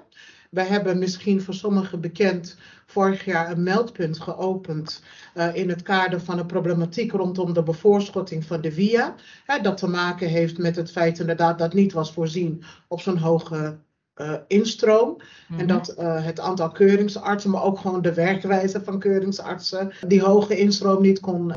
Wij 0.51 0.67
hebben 0.67 0.99
misschien 0.99 1.43
voor 1.43 1.55
sommigen 1.55 2.01
bekend 2.01 2.57
vorig 2.87 3.25
jaar 3.25 3.51
een 3.51 3.63
meldpunt 3.63 4.21
geopend 4.21 5.03
uh, 5.35 5.55
in 5.55 5.69
het 5.69 5.83
kader 5.83 6.21
van 6.21 6.39
een 6.39 6.47
problematiek 6.47 7.13
rondom 7.13 7.53
de 7.53 7.63
bevoorschotting 7.63 8.45
van 8.45 8.61
de 8.61 8.73
VIA. 8.73 9.15
Hè, 9.45 9.61
dat 9.61 9.77
te 9.77 9.89
maken 9.89 10.29
heeft 10.29 10.59
met 10.59 10.77
het 10.77 10.91
feit 10.91 11.19
inderdaad 11.19 11.59
dat 11.59 11.73
niet 11.73 11.93
was 11.93 12.13
voorzien 12.13 12.65
op 12.89 13.01
zo'n 13.01 13.17
hoge 13.17 13.79
uh, 14.17 14.35
instroom. 14.47 15.09
Mm 15.09 15.17
-hmm. 15.47 15.59
En 15.59 15.65
mhm. 15.65 15.75
dat 15.75 15.95
uh, 15.99 16.25
het 16.25 16.41
aantal 16.41 16.71
keuringsartsen, 16.71 17.51
maar 17.51 17.63
ook 17.63 17.79
gewoon 17.79 18.03
de 18.03 18.15
werkwijze 18.15 18.81
van 18.85 18.99
keuringsartsen, 18.99 19.93
die 20.07 20.23
hoge 20.23 20.59
instroom 20.59 21.03
niet 21.03 21.21
kon 21.21 21.55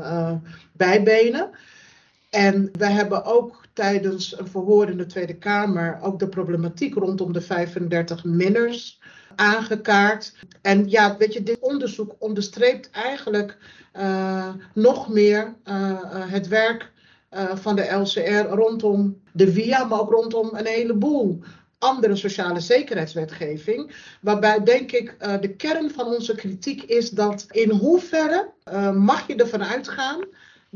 bijbenen. 0.72 1.50
En 2.30 2.68
we 2.72 2.86
hebben 2.86 3.24
ook 3.24 3.65
tijdens 3.76 4.38
een 4.38 4.48
verhoor 4.48 4.88
in 4.90 4.96
de 4.96 5.06
Tweede 5.06 5.38
Kamer 5.38 5.98
ook 6.02 6.18
de 6.18 6.28
problematiek 6.28 6.94
rondom 6.94 7.32
de 7.32 7.40
35 7.40 8.24
minners 8.24 9.00
aangekaart. 9.34 10.34
En 10.62 10.88
ja, 10.88 11.16
weet 11.16 11.32
je, 11.32 11.42
dit 11.42 11.58
onderzoek 11.60 12.14
onderstreept 12.18 12.90
eigenlijk 12.90 13.58
uh, 13.96 14.48
nog 14.74 15.08
meer 15.08 15.54
uh, 15.64 16.00
het 16.30 16.48
werk 16.48 16.92
uh, 17.30 17.56
van 17.56 17.76
de 17.76 17.92
LCR 17.92 18.54
rondom 18.54 19.20
de 19.32 19.52
VIA, 19.52 19.84
maar 19.84 20.00
ook 20.00 20.10
rondom 20.10 20.50
een 20.52 20.66
heleboel 20.66 21.42
andere 21.78 22.16
sociale 22.16 22.60
zekerheidswetgeving. 22.60 23.94
Waarbij 24.20 24.62
denk 24.62 24.92
ik 24.92 25.16
de 25.40 25.54
kern 25.56 25.90
van 25.90 26.06
onze 26.06 26.34
kritiek 26.34 26.82
is 26.82 27.10
dat 27.10 27.46
in 27.50 27.70
hoeverre 27.70 28.52
mag 28.94 29.26
je 29.26 29.34
ervan 29.34 29.64
uitgaan 29.64 30.24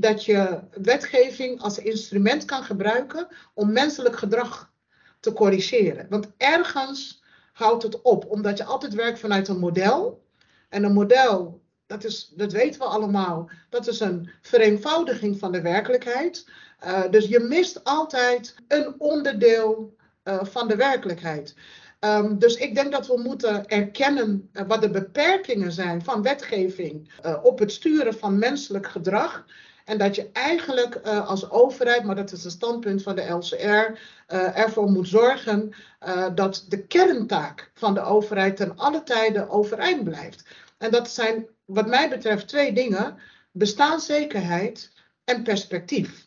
dat 0.00 0.24
je 0.24 0.60
wetgeving 0.82 1.60
als 1.60 1.78
instrument 1.78 2.44
kan 2.44 2.62
gebruiken 2.62 3.28
om 3.54 3.72
menselijk 3.72 4.16
gedrag 4.16 4.72
te 5.20 5.32
corrigeren. 5.32 6.06
Want 6.08 6.30
ergens 6.36 7.22
houdt 7.52 7.82
het 7.82 8.02
op, 8.02 8.30
omdat 8.30 8.58
je 8.58 8.64
altijd 8.64 8.94
werkt 8.94 9.18
vanuit 9.18 9.48
een 9.48 9.58
model. 9.58 10.24
En 10.68 10.84
een 10.84 10.92
model, 10.92 11.62
dat, 11.86 12.04
is, 12.04 12.32
dat 12.36 12.52
weten 12.52 12.80
we 12.80 12.86
allemaal, 12.86 13.50
dat 13.70 13.86
is 13.86 14.00
een 14.00 14.30
vereenvoudiging 14.42 15.38
van 15.38 15.52
de 15.52 15.60
werkelijkheid. 15.60 16.48
Uh, 16.84 17.10
dus 17.10 17.26
je 17.26 17.40
mist 17.40 17.84
altijd 17.84 18.54
een 18.68 18.94
onderdeel 18.98 19.96
uh, 20.24 20.44
van 20.44 20.68
de 20.68 20.76
werkelijkheid. 20.76 21.54
Um, 22.00 22.38
dus 22.38 22.54
ik 22.54 22.74
denk 22.74 22.92
dat 22.92 23.06
we 23.06 23.20
moeten 23.22 23.66
erkennen 23.66 24.50
uh, 24.52 24.62
wat 24.66 24.82
de 24.82 24.90
beperkingen 24.90 25.72
zijn 25.72 26.04
van 26.04 26.22
wetgeving 26.22 27.12
op 27.42 27.58
het 27.58 27.72
sturen 27.72 28.14
van 28.14 28.38
menselijk 28.38 28.86
gedrag. 28.86 29.44
En 29.90 29.98
dat 29.98 30.14
je 30.14 30.30
eigenlijk 30.32 31.00
uh, 31.04 31.28
als 31.28 31.50
overheid, 31.50 32.04
maar 32.04 32.14
dat 32.14 32.32
is 32.32 32.44
het 32.44 32.52
standpunt 32.52 33.02
van 33.02 33.14
de 33.14 33.28
LCR, 33.28 33.56
uh, 33.64 33.90
eh, 34.26 34.58
ervoor 34.58 34.90
moet 34.90 35.08
zorgen 35.08 35.72
uh, 36.06 36.26
dat 36.34 36.64
de 36.68 36.86
kerntaak 36.86 37.70
van 37.74 37.94
de 37.94 38.00
overheid 38.00 38.56
ten 38.56 38.76
alle 38.76 39.02
tijden 39.02 39.48
overeind 39.48 40.04
blijft. 40.04 40.44
En 40.78 40.90
dat 40.90 41.10
zijn, 41.10 41.46
wat 41.64 41.86
mij 41.86 42.08
betreft, 42.08 42.48
twee 42.48 42.72
dingen: 42.72 43.18
bestaanszekerheid 43.52 44.92
en 45.24 45.42
perspectief. 45.42 46.26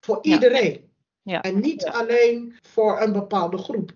Voor 0.00 0.18
iedereen. 0.22 0.90
Ja. 1.22 1.32
Ja. 1.32 1.42
En 1.42 1.60
niet 1.60 1.82
ja. 1.82 1.90
alleen 1.90 2.56
voor 2.62 3.00
een 3.00 3.12
bepaalde 3.12 3.58
groep. 3.58 3.92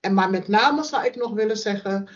En 0.00 0.14
maar 0.14 0.30
met 0.30 0.48
name 0.48 0.84
zou 0.84 1.06
ik 1.06 1.16
nog 1.16 1.32
willen 1.32 1.56
zeggen, 1.56 2.08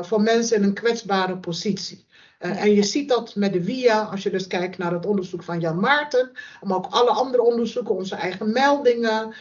voor 0.00 0.20
mensen 0.20 0.56
in 0.56 0.62
een 0.62 0.74
kwetsbare 0.74 1.38
positie. 1.38 2.05
Uh, 2.40 2.62
en 2.62 2.74
je 2.74 2.82
ziet 2.82 3.08
dat 3.08 3.34
met 3.34 3.52
de 3.52 3.64
VIA, 3.64 4.02
als 4.02 4.22
je 4.22 4.30
dus 4.30 4.46
kijkt 4.46 4.78
naar 4.78 4.92
het 4.92 5.06
onderzoek 5.06 5.42
van 5.42 5.60
Jan 5.60 5.80
Maarten, 5.80 6.30
maar 6.62 6.76
ook 6.76 6.86
alle 6.90 7.10
andere 7.10 7.42
onderzoeken, 7.42 7.94
onze 7.94 8.14
eigen 8.14 8.52
meldingen. 8.52 9.34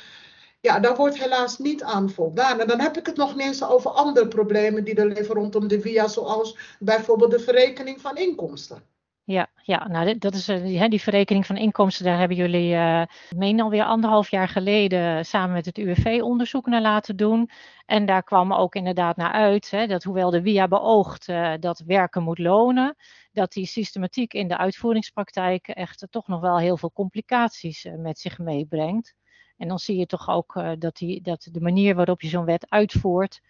Ja, 0.62 0.80
daar 0.80 0.96
wordt 0.96 1.20
helaas 1.20 1.58
niet 1.58 1.84
aan 1.84 2.10
voldaan. 2.10 2.60
En 2.60 2.68
dan 2.68 2.80
heb 2.80 2.98
ik 2.98 3.06
het 3.06 3.16
nog 3.16 3.36
niet 3.36 3.46
eens 3.46 3.64
over 3.64 3.92
andere 3.92 4.28
problemen 4.28 4.84
die 4.84 4.96
er 4.96 5.08
leven 5.08 5.36
rondom 5.36 5.68
de 5.68 5.82
VIA, 5.82 6.08
zoals 6.08 6.58
bijvoorbeeld 6.80 7.32
de 7.32 7.40
verrekening 7.40 8.02
van 8.02 8.18
inkomsten. 8.18 8.84
Ja, 9.28 9.50
ja 9.64 9.88
nou, 9.88 10.18
dat 10.18 10.34
is 10.34 10.50
uh, 10.50 10.90
die 10.90 11.02
verrekening 11.02 11.46
van 11.46 11.58
inkomsten, 11.58 12.06
daar 12.06 12.18
hebben 12.20 12.38
jullie, 12.38 12.74
uh, 12.74 13.04
meen 13.36 13.62
alweer 13.62 13.84
anderhalf 13.84 14.30
jaar 14.30 14.48
geleden, 14.48 15.26
samen 15.26 15.54
met 15.54 15.66
het 15.66 15.78
UWV 15.78 16.20
onderzoek 16.22 16.66
naar 16.66 16.82
laten 16.82 17.16
doen. 17.16 17.50
En 17.86 18.06
daar 18.06 18.24
kwam 18.24 18.54
ook 18.54 18.76
inderdaad 18.76 19.16
naar 19.16 19.32
uit 19.32 19.72
hè, 19.72 19.88
dat 19.88 20.04
hoewel 20.04 20.30
de 20.30 20.42
WIA 20.42 20.68
beoogt 20.68 21.28
uh, 21.28 21.54
dat 21.60 21.80
werken 21.80 22.24
moet 22.24 22.40
lonen, 22.40 22.96
dat 23.32 23.52
die 23.52 23.66
systematiek 23.66 24.34
in 24.34 24.48
de 24.48 24.58
uitvoeringspraktijk 24.58 25.68
echt 25.68 26.08
toch 26.10 26.28
nog 26.28 26.42
wel 26.42 26.58
heel 26.58 26.78
veel 26.78 26.92
complicaties 26.92 27.88
met 27.98 28.20
zich 28.20 28.38
meebrengt. 28.38 29.16
En 29.58 29.68
dan 29.68 29.80
zie 29.80 29.98
je 29.98 30.06
toch 30.06 30.30
ook 30.30 30.64
dat, 30.80 30.96
die, 30.96 31.22
dat 31.22 31.48
de 31.52 31.62
manier 31.62 31.96
waarop 31.96 32.22
je 32.22 32.28
zo'n 32.28 32.46
wet 32.46 32.70
uitvoert, 32.70 33.42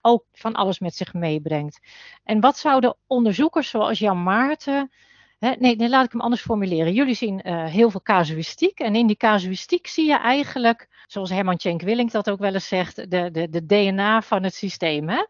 ook 0.00 0.24
van 0.32 0.54
alles 0.54 0.78
met 0.78 0.94
zich 0.94 1.14
meebrengt. 1.14 1.80
En 2.24 2.40
wat 2.40 2.56
zouden 2.58 2.96
onderzoekers 3.06 3.68
zoals 3.70 3.98
Jan 3.98 4.22
Maarten 4.22 4.90
nee, 5.38 5.76
nee, 5.76 5.88
laat 5.88 6.04
ik 6.04 6.12
hem 6.12 6.20
anders 6.20 6.42
formuleren. 6.42 6.92
Jullie 6.92 7.14
zien 7.14 7.40
uh, 7.44 7.64
heel 7.64 7.90
veel 7.90 8.02
casuïstiek. 8.02 8.78
En 8.78 8.94
in 8.94 9.06
die 9.06 9.16
casuïstiek 9.16 9.86
zie 9.86 10.06
je 10.06 10.18
eigenlijk, 10.18 10.88
zoals 11.06 11.30
Herman 11.30 11.56
Tjenk 11.56 11.82
Willink 11.82 12.10
dat 12.10 12.30
ook 12.30 12.38
wel 12.38 12.54
eens 12.54 12.68
zegt, 12.68 13.10
de, 13.10 13.30
de, 13.30 13.48
de 13.48 13.66
DNA 13.66 14.22
van 14.22 14.42
het 14.42 14.54
systeem. 14.54 15.08
Hè? 15.08 15.24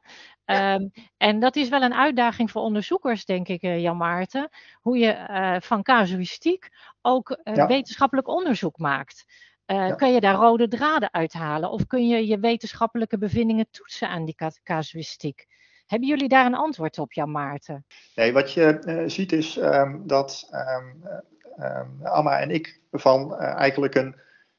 Ja. 0.44 0.74
Um, 0.74 0.92
en 1.16 1.40
dat 1.40 1.56
is 1.56 1.68
wel 1.68 1.82
een 1.82 1.94
uitdaging 1.94 2.50
voor 2.50 2.62
onderzoekers, 2.62 3.24
denk 3.24 3.48
ik, 3.48 3.62
uh, 3.62 3.80
Jan 3.80 3.96
Maarten. 3.96 4.48
Hoe 4.80 4.98
je 4.98 5.26
uh, 5.30 5.56
van 5.60 5.82
casuïstiek 5.82 6.68
ook 7.02 7.40
ja. 7.44 7.66
wetenschappelijk 7.66 8.28
onderzoek 8.28 8.78
maakt. 8.78 9.24
Ja. 9.66 9.94
Kun 9.94 10.12
je 10.12 10.20
daar 10.20 10.34
rode 10.34 10.68
draden 10.68 11.12
uithalen? 11.12 11.70
Of 11.70 11.86
kun 11.86 12.08
je 12.08 12.26
je 12.26 12.38
wetenschappelijke 12.38 13.18
bevindingen 13.18 13.70
toetsen 13.70 14.08
aan 14.08 14.24
die 14.24 14.36
casuïstiek? 14.62 15.46
Hebben 15.86 16.08
jullie 16.08 16.28
daar 16.28 16.46
een 16.46 16.54
antwoord 16.54 16.98
op, 16.98 17.12
Jan 17.12 17.30
Maarten? 17.30 17.84
Nee, 18.14 18.32
wat 18.32 18.52
je 18.52 18.82
uh, 18.86 19.02
ziet 19.06 19.32
is 19.32 19.56
um, 19.56 20.02
dat 20.06 20.48
um, 20.52 21.02
um, 21.64 22.06
Amma 22.06 22.40
en 22.40 22.50
ik 22.50 22.80
van 22.90 23.32
uh, 23.32 23.38
eigenlijk 23.40 23.94
een 23.94 24.14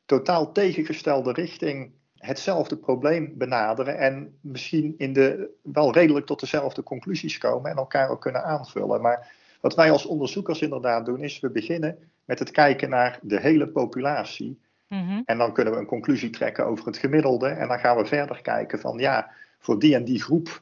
totaal 0.05 0.51
tegengestelde 0.51 1.31
richting 1.31 1.91
hetzelfde 2.17 2.77
probleem 2.77 3.33
benaderen 3.37 3.97
en 3.97 4.37
misschien 4.41 4.93
in 4.97 5.13
de, 5.13 5.49
wel 5.61 5.93
redelijk 5.93 6.25
tot 6.25 6.39
dezelfde 6.39 6.83
conclusies 6.83 7.37
komen 7.37 7.71
en 7.71 7.77
elkaar 7.77 8.09
ook 8.09 8.21
kunnen 8.21 8.43
aanvullen. 8.43 9.01
Maar 9.01 9.33
wat 9.61 9.75
wij 9.75 9.91
als 9.91 10.05
onderzoekers 10.05 10.61
inderdaad 10.61 11.05
doen, 11.05 11.23
is 11.23 11.39
we 11.39 11.49
beginnen 11.49 11.97
met 12.25 12.39
het 12.39 12.51
kijken 12.51 12.89
naar 12.89 13.19
de 13.21 13.39
hele 13.39 13.67
populatie. 13.67 14.59
Mm-hmm. 14.87 15.21
En 15.25 15.37
dan 15.37 15.53
kunnen 15.53 15.73
we 15.73 15.79
een 15.79 15.85
conclusie 15.85 16.29
trekken 16.29 16.65
over 16.65 16.85
het 16.85 16.97
gemiddelde. 16.97 17.47
En 17.47 17.67
dan 17.67 17.79
gaan 17.79 17.97
we 17.97 18.05
verder 18.05 18.41
kijken 18.41 18.79
van 18.79 18.97
ja, 18.97 19.31
voor 19.59 19.79
die 19.79 19.95
en 19.95 20.03
die 20.03 20.21
groep 20.21 20.61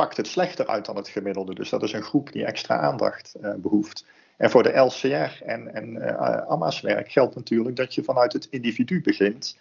pakt 0.00 0.16
het 0.16 0.26
slechter 0.26 0.66
uit 0.66 0.86
dan 0.86 0.96
het 0.96 1.08
gemiddelde. 1.08 1.54
Dus 1.54 1.70
dat 1.70 1.82
is 1.82 1.92
een 1.92 2.02
groep 2.02 2.32
die 2.32 2.44
extra 2.44 2.78
aandacht 2.78 3.34
uh, 3.42 3.54
behoeft. 3.54 4.06
En 4.36 4.50
voor 4.50 4.62
de 4.62 4.78
LCR 4.78 5.42
en, 5.44 5.74
en 5.74 5.94
uh, 5.94 6.46
AMA's 6.46 6.80
werk 6.80 7.12
geldt 7.12 7.34
natuurlijk 7.34 7.76
dat 7.76 7.94
je 7.94 8.02
vanuit 8.02 8.32
het 8.32 8.46
individu 8.50 9.00
begint. 9.00 9.58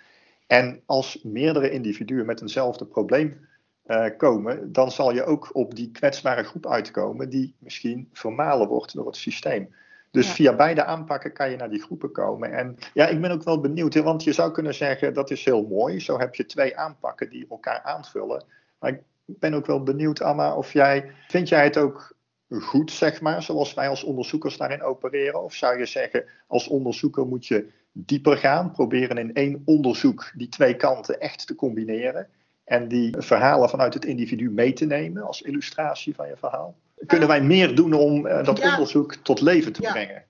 En 0.48 0.82
als 0.86 1.20
meerdere 1.24 1.70
individuen 1.70 2.26
met 2.26 2.42
eenzelfde 2.42 2.86
probleem 2.86 3.48
uh, 3.88 4.06
komen, 4.18 4.72
dan 4.72 4.92
zal 4.92 5.14
je 5.14 5.24
ook 5.24 5.50
op 5.54 5.76
die 5.76 5.92
kwetsbare 5.92 6.44
groep 6.44 6.68
uitkomen 6.68 7.30
die 7.30 7.56
misschien 7.58 8.10
vermalen 8.14 8.68
wordt 8.68 8.94
door 8.94 9.06
het 9.06 9.16
systeem. 9.16 9.74
Dus 10.12 10.28
ja. 10.28 10.34
via 10.34 10.56
beide 10.56 10.86
aanpakken 10.86 11.34
kan 11.34 11.50
je 11.50 11.58
naar 11.58 11.70
die 11.70 11.82
groepen 11.82 12.12
komen. 12.12 12.52
En 12.52 12.78
ja, 12.94 13.08
ik 13.08 13.22
ben 13.22 13.32
ook 13.32 13.44
wel 13.44 13.60
benieuwd, 13.60 13.96
want 13.96 14.24
je 14.24 14.34
zou 14.34 14.52
kunnen 14.52 14.74
zeggen 14.74 15.14
dat 15.14 15.32
is 15.32 15.46
heel 15.46 15.68
mooi. 15.68 16.00
Zo 16.00 16.20
heb 16.20 16.36
je 16.36 16.46
twee 16.46 16.78
aanpakken 16.78 17.30
die 17.30 17.46
elkaar 17.50 17.82
aanvullen. 17.82 18.44
Maar 18.80 18.90
ik 18.90 19.00
ik 19.00 19.19
ben 19.40 19.54
ook 19.54 19.66
wel 19.66 19.84
benieuwd, 19.84 20.22
Anna, 20.22 20.56
of 20.56 20.74
jij, 20.74 21.12
vind 21.28 21.50
jij 21.50 21.64
het 21.64 21.78
ook 21.78 22.18
goed, 22.50 22.92
zeg 22.92 23.22
maar, 23.22 23.44
zoals 23.44 23.74
wij 23.74 23.90
als 23.90 24.04
onderzoekers 24.04 24.58
daarin 24.58 24.84
opereren? 24.84 25.44
Of 25.44 25.54
zou 25.54 25.78
je 25.80 25.86
zeggen, 25.86 26.24
als 26.48 26.68
onderzoeker 26.68 27.26
moet 27.26 27.46
je 27.46 27.68
dieper 27.92 28.38
gaan, 28.38 28.72
proberen 28.72 29.18
in 29.18 29.34
één 29.34 29.62
onderzoek 29.66 30.32
die 30.36 30.50
twee 30.50 30.76
kanten 30.76 31.20
echt 31.20 31.48
te 31.48 31.56
combineren 31.56 32.28
en 32.64 32.88
die 32.88 33.16
verhalen 33.18 33.70
vanuit 33.70 33.94
het 33.94 34.06
individu 34.06 34.50
mee 34.52 34.74
te 34.74 34.86
nemen 34.86 35.24
als 35.24 35.42
illustratie 35.42 36.16
van 36.16 36.28
je 36.28 36.38
verhaal? 36.38 36.76
Kunnen 37.06 37.28
wij 37.28 37.42
meer 37.42 37.76
doen 37.76 37.94
om 37.94 38.26
uh, 38.26 38.44
dat 38.44 38.58
ja. 38.58 38.72
onderzoek 38.72 39.14
tot 39.14 39.42
leven 39.42 39.74
te 39.74 39.82
ja. 39.82 39.92
brengen? 39.92 40.24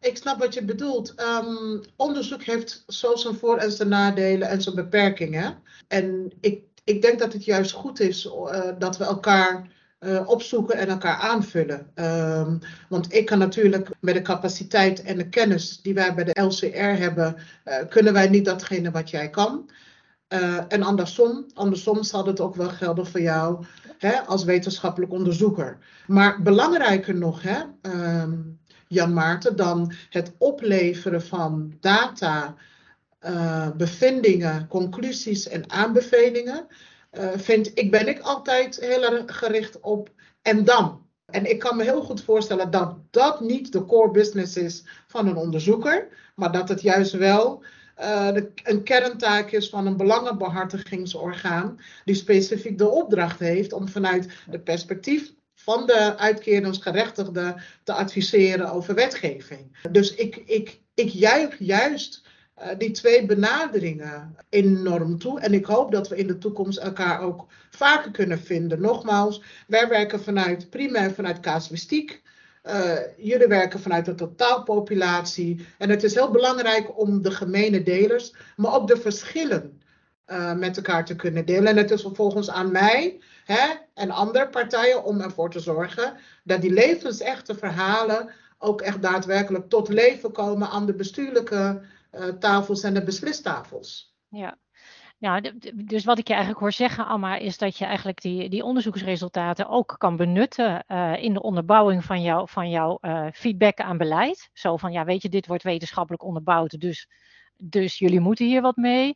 Ik 0.00 0.16
snap 0.16 0.38
wat 0.38 0.54
je 0.54 0.64
bedoelt. 0.64 1.14
Um, 1.20 1.80
onderzoek 1.96 2.42
heeft 2.42 2.84
zo 2.86 3.16
zijn 3.16 3.34
voor- 3.34 3.56
en 3.56 3.72
zijn 3.72 3.88
nadelen 3.88 4.48
en 4.48 4.62
zijn 4.62 4.74
beperkingen. 4.74 5.58
En 5.88 6.32
ik 6.40 6.62
ik 6.86 7.02
denk 7.02 7.18
dat 7.18 7.32
het 7.32 7.44
juist 7.44 7.72
goed 7.72 8.00
is 8.00 8.26
uh, 8.26 8.60
dat 8.78 8.96
we 8.96 9.04
elkaar 9.04 9.74
opzoeken 10.26 10.76
en 10.76 10.88
elkaar 10.88 11.16
aanvullen. 11.16 11.90
Ehm, 11.94 12.58
want 12.88 13.12
ik 13.14 13.26
kan 13.26 13.38
natuurlijk 13.38 13.88
met 14.00 14.14
de 14.14 14.22
capaciteit 14.22 15.02
en 15.02 15.16
de 15.16 15.28
kennis 15.28 15.82
die 15.82 15.94
wij 15.94 16.14
bij 16.14 16.24
de 16.24 16.40
LCR 16.40 17.00
hebben, 17.02 17.36
kunnen 17.88 18.12
wij 18.12 18.28
niet 18.28 18.44
datgene 18.44 18.90
wat 18.90 19.10
jij 19.10 19.30
kan. 19.30 19.70
en 20.68 20.82
andersom, 20.82 21.46
andersom 21.54 22.02
zal 22.02 22.26
het 22.26 22.40
ook 22.40 22.54
wel 22.54 22.68
gelden 22.68 23.06
voor 23.06 23.20
jou 23.20 23.64
hè, 23.98 24.20
als 24.20 24.44
wetenschappelijk 24.44 25.12
onderzoeker. 25.12 25.78
Maar 26.06 26.42
belangrijker 26.42 27.14
nog, 27.14 27.42
hè, 27.42 27.62
ehm, 27.82 28.32
Jan 28.88 29.12
Maarten, 29.12 29.56
dan 29.56 29.92
het 30.10 30.32
opleveren 30.38 31.22
van 31.22 31.76
data, 31.80 32.54
uh, 33.26 33.70
bevindingen, 33.76 34.66
conclusies 34.68 35.48
en 35.48 35.70
aanbevelingen, 35.70 36.66
uh, 37.12 37.28
vind 37.36 37.70
ik, 37.74 37.90
ben 37.90 38.08
ik 38.08 38.18
altijd 38.18 38.80
heel 38.80 39.04
erg 39.04 39.38
gericht 39.38 39.80
op 39.80 40.10
en 40.42 40.64
dan. 40.64 41.04
En 41.26 41.50
ik 41.50 41.58
kan 41.58 41.76
me 41.76 41.82
heel 41.82 42.02
goed 42.02 42.22
voorstellen 42.22 42.70
dat 42.70 42.96
dat 43.10 43.40
niet 43.40 43.72
de 43.72 43.84
core 43.84 44.10
business 44.10 44.56
is 44.56 44.84
van 45.06 45.26
een 45.26 45.36
onderzoeker, 45.36 46.08
maar 46.34 46.52
dat 46.52 46.68
het 46.68 46.82
juist 46.82 47.12
wel 47.12 47.62
de, 47.96 48.50
een 48.62 48.82
kerntaak 48.82 49.50
is 49.50 49.68
van 49.68 49.86
een 49.86 49.96
belangenbehartigingsorgaan, 49.96 51.78
die 52.04 52.14
specifiek 52.14 52.78
de 52.78 52.88
opdracht 52.88 53.38
heeft 53.38 53.72
om 53.72 53.88
vanuit 53.88 54.28
het 54.50 54.64
perspectief 54.64 55.32
van 55.54 55.86
de 55.86 56.16
uitkeringsgerechtigde 56.16 57.56
te 57.84 57.92
adviseren 57.92 58.70
over 58.70 58.94
wetgeving. 58.94 59.76
Dus 59.90 60.14
ik, 60.14 60.36
ik, 60.36 60.80
ik 60.94 61.08
juich 61.08 61.58
juist 61.58 62.22
die 62.78 62.90
twee 62.90 63.26
benaderingen 63.26 64.36
enorm 64.48 65.18
toe. 65.18 65.40
En 65.40 65.54
ik 65.54 65.64
hoop 65.64 65.92
dat 65.92 66.08
we 66.08 66.16
in 66.16 66.26
de 66.26 66.38
toekomst 66.38 66.78
elkaar 66.78 67.20
ook 67.20 67.46
vaker 67.70 68.10
kunnen 68.10 68.38
vinden. 68.38 68.80
Nogmaals, 68.80 69.42
wij 69.66 69.88
werken 69.88 70.22
vanuit 70.22 70.70
primair 70.70 71.10
vanuit 71.10 71.40
casuïstiek. 71.40 72.22
Uh, 72.64 72.92
jullie 73.16 73.46
werken 73.46 73.80
vanuit 73.80 74.04
de 74.04 74.14
totaalpopulatie. 74.14 75.66
En 75.78 75.90
het 75.90 76.02
is 76.02 76.14
heel 76.14 76.30
belangrijk 76.30 76.98
om 76.98 77.22
de 77.22 77.30
gemene 77.30 77.82
delers, 77.82 78.34
maar 78.56 78.74
ook 78.74 78.88
de 78.88 78.96
verschillen 78.96 79.82
uh, 80.26 80.52
met 80.52 80.76
elkaar 80.76 81.04
te 81.04 81.16
kunnen 81.16 81.46
delen. 81.46 81.66
En 81.66 81.76
het 81.76 81.90
is 81.90 82.02
vervolgens 82.02 82.50
aan 82.50 82.70
mij 82.72 83.20
hè, 83.44 83.74
en 83.94 84.10
andere 84.10 84.48
partijen 84.48 85.04
om 85.04 85.20
ervoor 85.20 85.50
te 85.50 85.60
zorgen 85.60 86.16
dat 86.44 86.60
die 86.60 86.72
levensechte 86.72 87.54
verhalen 87.54 88.30
ook 88.58 88.80
echt 88.80 89.02
daadwerkelijk 89.02 89.68
tot 89.68 89.88
leven 89.88 90.32
komen 90.32 90.68
aan 90.68 90.86
de 90.86 90.94
bestuurlijke 90.94 91.80
tafels 92.38 92.82
en 92.82 92.94
de 92.94 93.02
beslistafels. 93.02 94.14
Ja. 94.28 94.58
Ja, 95.18 95.40
dus 95.74 96.04
wat 96.04 96.18
ik 96.18 96.26
je 96.26 96.32
eigenlijk 96.32 96.62
hoor 96.62 96.72
zeggen, 96.72 97.06
Amma, 97.06 97.36
is 97.36 97.58
dat 97.58 97.76
je 97.76 97.84
eigenlijk 97.84 98.20
die, 98.20 98.48
die 98.48 98.64
onderzoeksresultaten 98.64 99.68
ook 99.68 99.94
kan 99.98 100.16
benutten 100.16 100.84
uh, 100.88 101.22
in 101.22 101.32
de 101.32 101.42
onderbouwing 101.42 102.04
van, 102.04 102.22
jou, 102.22 102.48
van 102.48 102.70
jouw 102.70 102.98
uh, 103.00 103.26
feedback 103.32 103.80
aan 103.80 103.98
beleid. 103.98 104.50
Zo 104.52 104.76
van, 104.76 104.92
ja, 104.92 105.04
weet 105.04 105.22
je, 105.22 105.28
dit 105.28 105.46
wordt 105.46 105.62
wetenschappelijk 105.62 106.22
onderbouwd, 106.22 106.80
dus, 106.80 107.08
dus 107.56 107.98
jullie 107.98 108.20
moeten 108.20 108.46
hier 108.46 108.62
wat 108.62 108.76
mee. 108.76 109.14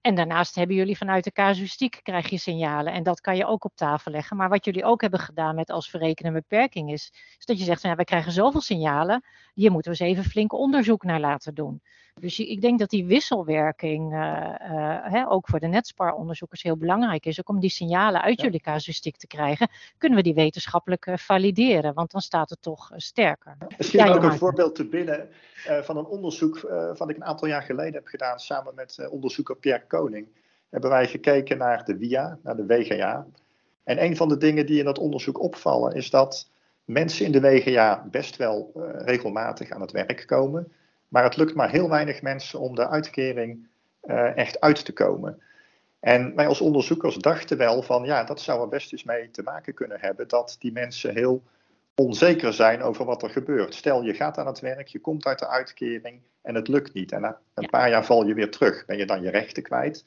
En 0.00 0.14
daarnaast 0.14 0.54
hebben 0.54 0.76
jullie 0.76 0.96
vanuit 0.96 1.24
de 1.24 1.32
casuïstiek 1.32 2.00
krijg 2.02 2.28
je 2.28 2.38
signalen 2.38 2.92
en 2.92 3.02
dat 3.02 3.20
kan 3.20 3.36
je 3.36 3.46
ook 3.46 3.64
op 3.64 3.72
tafel 3.74 4.12
leggen. 4.12 4.36
Maar 4.36 4.48
wat 4.48 4.64
jullie 4.64 4.84
ook 4.84 5.00
hebben 5.00 5.20
gedaan 5.20 5.54
met 5.54 5.70
als 5.70 5.90
verrekenen 5.90 6.32
beperking 6.32 6.92
is, 6.92 7.12
is 7.38 7.44
dat 7.44 7.58
je 7.58 7.64
zegt, 7.64 7.80
van, 7.80 7.90
ja, 7.90 7.96
wij 7.96 8.04
krijgen 8.04 8.32
zoveel 8.32 8.60
signalen, 8.60 9.24
hier 9.54 9.70
moeten 9.70 9.92
we 9.92 9.98
eens 9.98 10.10
even 10.10 10.30
flink 10.30 10.52
onderzoek 10.52 11.02
naar 11.02 11.20
laten 11.20 11.54
doen. 11.54 11.82
Dus 12.20 12.38
ik 12.38 12.60
denk 12.60 12.78
dat 12.78 12.90
die 12.90 13.06
wisselwerking, 13.06 14.12
uh, 14.12 14.18
uh, 14.18 14.98
hè, 15.02 15.28
ook 15.28 15.48
voor 15.48 15.60
de 15.60 15.66
netspar-onderzoekers, 15.66 16.62
heel 16.62 16.76
belangrijk 16.76 17.26
is. 17.26 17.40
Ook 17.40 17.48
om 17.48 17.60
die 17.60 17.70
signalen 17.70 18.22
uit 18.22 18.38
ja. 18.38 18.44
jullie 18.44 18.60
casuïstiek 18.60 19.16
te 19.16 19.26
krijgen, 19.26 19.68
kunnen 19.98 20.18
we 20.18 20.24
die 20.24 20.34
wetenschappelijk 20.34 21.06
uh, 21.06 21.16
valideren, 21.16 21.94
want 21.94 22.10
dan 22.10 22.20
staat 22.20 22.50
het 22.50 22.62
toch 22.62 22.90
sterker. 22.96 23.56
Misschien 23.76 24.04
ja, 24.04 24.14
ook 24.14 24.22
een 24.22 24.38
voorbeeld 24.38 24.74
te 24.74 24.84
binnen 24.84 25.28
van 25.82 25.96
een 25.96 26.06
onderzoek 26.06 26.60
wat 26.96 27.08
ik 27.08 27.16
een 27.16 27.24
aantal 27.24 27.48
jaar 27.48 27.62
geleden 27.62 27.94
heb 27.94 28.06
gedaan, 28.06 28.38
samen 28.38 28.74
met 28.74 29.08
onderzoeker 29.10 29.56
Pierre 29.56 29.86
Koning. 29.86 30.26
Hebben 30.70 30.90
wij 30.90 31.06
gekeken 31.06 31.58
naar 31.58 31.84
de 31.84 31.98
WIA, 31.98 32.38
naar 32.42 32.56
de 32.56 32.66
WGA. 32.66 33.26
En 33.84 34.02
een 34.02 34.16
van 34.16 34.28
de 34.28 34.36
dingen 34.36 34.66
die 34.66 34.78
in 34.78 34.84
dat 34.84 34.98
onderzoek 34.98 35.40
opvallen, 35.40 35.94
is 35.94 36.10
dat 36.10 36.50
mensen 36.84 37.26
in 37.26 37.32
de 37.32 37.40
WGA 37.40 38.06
best 38.10 38.36
wel 38.36 38.70
regelmatig 39.04 39.70
aan 39.70 39.80
het 39.80 39.92
werk 39.92 40.26
komen. 40.26 40.72
Maar 41.12 41.24
het 41.24 41.36
lukt 41.36 41.54
maar 41.54 41.70
heel 41.70 41.88
weinig 41.88 42.22
mensen 42.22 42.60
om 42.60 42.74
de 42.74 42.88
uitkering 42.88 43.66
uh, 44.04 44.36
echt 44.36 44.60
uit 44.60 44.84
te 44.84 44.92
komen. 44.92 45.42
En 46.00 46.34
wij 46.34 46.46
als 46.46 46.60
onderzoekers 46.60 47.16
dachten 47.16 47.56
wel 47.56 47.82
van 47.82 48.04
ja, 48.04 48.24
dat 48.24 48.40
zou 48.40 48.60
er 48.60 48.68
best 48.68 48.92
eens 48.92 49.04
mee 49.04 49.30
te 49.30 49.42
maken 49.42 49.74
kunnen 49.74 50.00
hebben 50.00 50.28
dat 50.28 50.56
die 50.58 50.72
mensen 50.72 51.14
heel 51.14 51.42
onzeker 51.94 52.52
zijn 52.52 52.82
over 52.82 53.04
wat 53.04 53.22
er 53.22 53.30
gebeurt. 53.30 53.74
Stel, 53.74 54.02
je 54.02 54.14
gaat 54.14 54.38
aan 54.38 54.46
het 54.46 54.60
werk, 54.60 54.88
je 54.88 54.98
komt 54.98 55.26
uit 55.26 55.38
de 55.38 55.48
uitkering 55.48 56.20
en 56.42 56.54
het 56.54 56.68
lukt 56.68 56.94
niet. 56.94 57.12
En 57.12 57.20
na 57.20 57.38
een 57.54 57.62
ja. 57.62 57.68
paar 57.68 57.88
jaar 57.88 58.04
val 58.04 58.26
je 58.26 58.34
weer 58.34 58.50
terug. 58.50 58.86
Ben 58.86 58.98
je 58.98 59.06
dan 59.06 59.22
je 59.22 59.30
rechten 59.30 59.62
kwijt? 59.62 60.04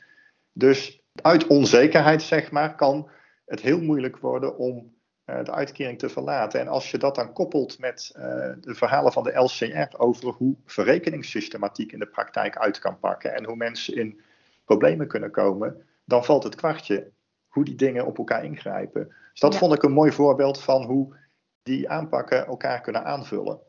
Dus 0.53 1.01
uit 1.21 1.47
onzekerheid, 1.47 2.21
zeg 2.21 2.51
maar, 2.51 2.75
kan 2.75 3.09
het 3.45 3.61
heel 3.61 3.81
moeilijk 3.81 4.17
worden 4.17 4.57
om 4.57 4.93
de 5.25 5.51
uitkering 5.51 5.99
te 5.99 6.09
verlaten. 6.09 6.59
En 6.59 6.67
als 6.67 6.91
je 6.91 6.97
dat 6.97 7.15
dan 7.15 7.33
koppelt 7.33 7.79
met 7.79 8.11
uh, 8.17 8.23
de 8.61 8.75
verhalen 8.75 9.11
van 9.11 9.23
de 9.23 9.33
LCR 9.33 9.97
over 9.97 10.29
hoe 10.29 10.55
verrekeningssystematiek 10.65 11.91
in 11.91 11.99
de 11.99 12.07
praktijk 12.07 12.57
uit 12.57 12.79
kan 12.79 12.99
pakken 12.99 13.35
en 13.35 13.45
hoe 13.45 13.55
mensen 13.55 13.95
in 13.95 14.21
problemen 14.65 15.07
kunnen 15.07 15.31
komen, 15.31 15.83
dan 16.03 16.25
valt 16.25 16.43
het 16.43 16.55
kwartje 16.55 17.11
hoe 17.47 17.65
die 17.65 17.75
dingen 17.75 18.05
op 18.05 18.17
elkaar 18.17 18.43
ingrijpen. 18.43 19.07
Dus 19.31 19.39
dat 19.39 19.53
ja. 19.53 19.59
vond 19.59 19.73
ik 19.73 19.83
een 19.83 19.91
mooi 19.91 20.11
voorbeeld 20.11 20.61
van 20.61 20.83
hoe 20.83 21.15
die 21.63 21.89
aanpakken 21.89 22.45
elkaar 22.45 22.81
kunnen 22.81 23.05
aanvullen 23.05 23.59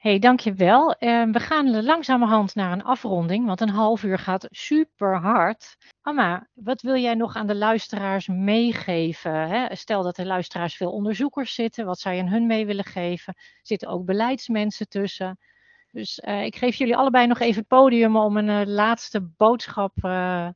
hey, 0.00 0.18
dankjewel. 0.18 0.88
Uh, 0.88 1.24
we 1.32 1.40
gaan 1.40 1.82
langzamerhand 1.84 2.54
naar 2.54 2.72
een 2.72 2.84
afronding, 2.84 3.46
want 3.46 3.60
een 3.60 3.68
half 3.68 4.02
uur 4.02 4.18
gaat 4.18 4.46
super 4.50 5.16
hard. 5.16 5.76
Amma, 6.02 6.48
wat 6.54 6.82
wil 6.82 6.96
jij 6.96 7.14
nog 7.14 7.36
aan 7.36 7.46
de 7.46 7.54
luisteraars 7.54 8.26
meegeven? 8.28 9.48
Hè? 9.48 9.74
Stel 9.76 10.02
dat 10.02 10.18
er 10.18 10.26
luisteraars 10.26 10.76
veel 10.76 10.90
onderzoekers 10.90 11.54
zitten, 11.54 11.86
wat 11.86 11.98
zou 11.98 12.14
je 12.14 12.20
aan 12.20 12.28
hun 12.28 12.46
mee 12.46 12.66
willen 12.66 12.84
geven? 12.84 13.34
Er 13.36 13.60
zitten 13.62 13.88
ook 13.88 14.04
beleidsmensen 14.04 14.88
tussen. 14.88 15.38
Dus 15.92 16.22
uh, 16.24 16.44
ik 16.44 16.56
geef 16.56 16.74
jullie 16.76 16.96
allebei 16.96 17.26
nog 17.26 17.38
even 17.38 17.58
het 17.58 17.68
podium 17.68 18.16
om 18.16 18.36
een 18.36 18.48
uh, 18.48 18.74
laatste 18.74 19.20
boodschap 19.20 19.96
uh, 19.96 20.48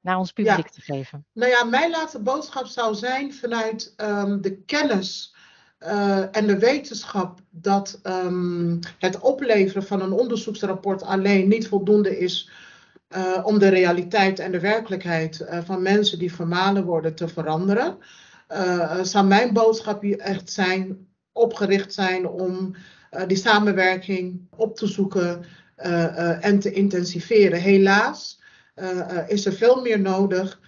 naar 0.00 0.18
ons 0.18 0.32
publiek 0.32 0.56
ja. 0.56 0.62
te 0.62 0.80
geven. 0.80 1.26
Nou 1.32 1.50
ja, 1.50 1.64
mijn 1.64 1.90
laatste 1.90 2.22
boodschap 2.22 2.66
zou 2.66 2.94
zijn 2.94 3.34
vanuit 3.34 3.94
um, 3.96 4.40
de 4.40 4.62
kennis 4.62 5.34
uh, 5.80 6.36
en 6.36 6.46
de 6.46 6.58
wetenschap 6.58 7.40
dat 7.50 8.00
um, 8.02 8.78
het 8.98 9.20
opleveren 9.20 9.82
van 9.82 10.00
een 10.00 10.12
onderzoeksrapport 10.12 11.02
alleen 11.02 11.48
niet 11.48 11.68
voldoende 11.68 12.18
is 12.18 12.50
uh, 13.16 13.40
om 13.42 13.58
de 13.58 13.68
realiteit 13.68 14.38
en 14.38 14.52
de 14.52 14.60
werkelijkheid 14.60 15.40
uh, 15.40 15.58
van 15.64 15.82
mensen 15.82 16.18
die 16.18 16.34
vermalen 16.34 16.84
worden 16.84 17.14
te 17.14 17.28
veranderen, 17.28 17.98
zou 19.02 19.26
mijn 19.26 19.52
boodschap 19.52 20.02
hier 20.02 20.18
echt 20.18 20.52
zijn, 20.52 21.08
opgericht 21.32 21.94
zijn 21.94 22.28
om 22.28 22.74
die 23.26 23.36
samenwerking 23.36 24.40
op 24.56 24.76
te 24.76 24.86
zoeken 24.86 25.44
en 26.40 26.58
te 26.58 26.72
intensiveren. 26.72 27.60
Helaas 27.60 28.40
is 29.26 29.46
er 29.46 29.52
veel 29.52 29.80
meer 29.82 30.00
nodig 30.00 30.60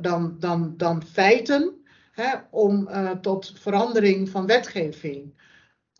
dan, 0.00 0.36
dan, 0.38 0.74
dan 0.76 1.02
feiten 1.12 1.85
hè, 2.16 2.34
om 2.50 2.88
uh, 2.88 3.10
tot 3.10 3.52
verandering 3.60 4.28
van 4.28 4.46
wetgeving 4.46 5.34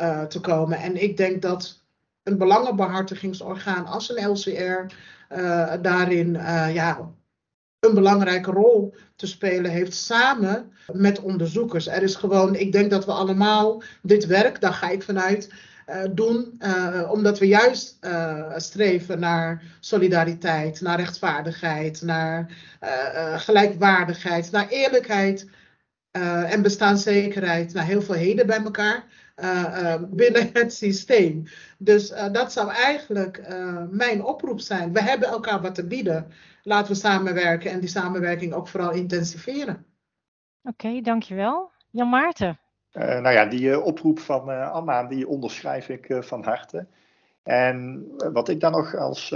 uh, 0.02 0.22
te 0.22 0.40
komen. 0.40 0.78
En 0.78 1.02
ik 1.02 1.16
denk 1.16 1.42
dat 1.42 1.84
een 2.22 2.38
belangenbehartigingsorgaan 2.38 3.86
als 3.86 4.10
een 4.10 4.28
LCR 4.28 4.94
uh, 5.32 5.72
daarin 5.82 6.32
ja, 6.72 7.10
een 7.80 7.94
belangrijke 7.94 8.50
rol 8.50 8.94
te 9.16 9.26
spelen 9.26 9.70
heeft 9.70 9.94
samen 9.94 10.72
met 10.92 11.20
onderzoekers. 11.20 11.86
Er 11.86 12.02
is 12.02 12.14
gewoon, 12.14 12.54
ik 12.54 12.72
denk 12.72 12.90
dat 12.90 13.04
we 13.04 13.12
allemaal 13.12 13.82
dit 14.02 14.26
werk, 14.26 14.60
daar 14.60 14.72
ga 14.72 14.90
ik 14.90 15.02
vanuit, 15.02 15.52
doen, 16.10 16.60
omdat 17.10 17.38
we 17.38 17.46
juist 17.46 17.98
streven 18.56 19.20
naar 19.20 19.62
solidariteit, 19.80 20.80
naar 20.80 20.98
rechtvaardigheid, 20.98 22.02
naar 22.02 22.50
gelijkwaardigheid, 23.36 24.50
naar 24.50 24.68
eerlijkheid 24.68 25.46
uh, 26.16 26.52
en 26.52 26.62
bestaanszekerheid, 26.62 27.72
nou, 27.72 27.86
heel 27.86 28.02
veel 28.02 28.14
heden 28.14 28.46
bij 28.46 28.62
elkaar 28.62 29.04
uh, 29.36 29.62
uh, 29.82 29.94
binnen 30.10 30.50
het 30.60 30.74
systeem. 30.74 31.44
Dus 31.78 32.08
dat 32.32 32.52
zou 32.52 32.72
eigenlijk 32.72 33.42
mijn 33.90 34.24
oproep 34.24 34.60
zijn. 34.60 34.92
We 34.92 35.02
hebben 35.02 35.28
elkaar 35.28 35.60
wat 35.60 35.74
te 35.74 35.86
bieden. 35.86 36.26
Laten 36.62 36.92
we 36.92 36.98
samenwerken 36.98 37.70
en 37.70 37.80
die 37.80 37.88
samenwerking 37.88 38.52
ook 38.52 38.68
vooral 38.68 38.90
intensiveren. 38.90 39.86
Oké, 40.62 40.86
okay, 40.86 41.00
dankjewel. 41.00 41.70
Jan 41.90 42.08
Maarten. 42.08 42.58
nou 42.92 43.30
ja, 43.30 43.46
die 43.46 43.80
oproep 43.80 44.18
van 44.18 44.70
Anna, 44.72 45.04
die 45.04 45.28
onderschrijf 45.28 45.88
ik 45.88 46.16
van 46.20 46.44
harte. 46.44 46.86
En 47.42 48.06
wat 48.32 48.48
ik 48.48 48.60
dan 48.60 48.72
nog 48.72 48.94
als 48.94 49.34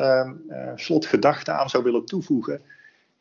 slotgedachte 0.74 1.52
aan 1.52 1.68
zou 1.68 1.82
willen 1.84 2.04
toevoegen, 2.04 2.62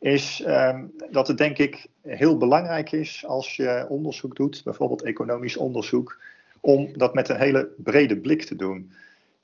is 0.00 0.42
ehm, 0.46 0.84
dat 1.10 1.28
het 1.28 1.38
denk 1.38 1.58
ik 1.58 1.86
heel 2.02 2.36
belangrijk 2.36 2.92
is 2.92 3.24
als 3.26 3.56
je 3.56 3.86
onderzoek 3.88 4.36
doet, 4.36 4.60
bijvoorbeeld 4.64 5.02
economisch 5.02 5.56
onderzoek, 5.56 6.20
om 6.60 6.98
dat 6.98 7.14
met 7.14 7.28
een 7.28 7.38
hele 7.38 7.68
brede 7.76 8.16
blik 8.16 8.42
te 8.42 8.56
doen. 8.56 8.92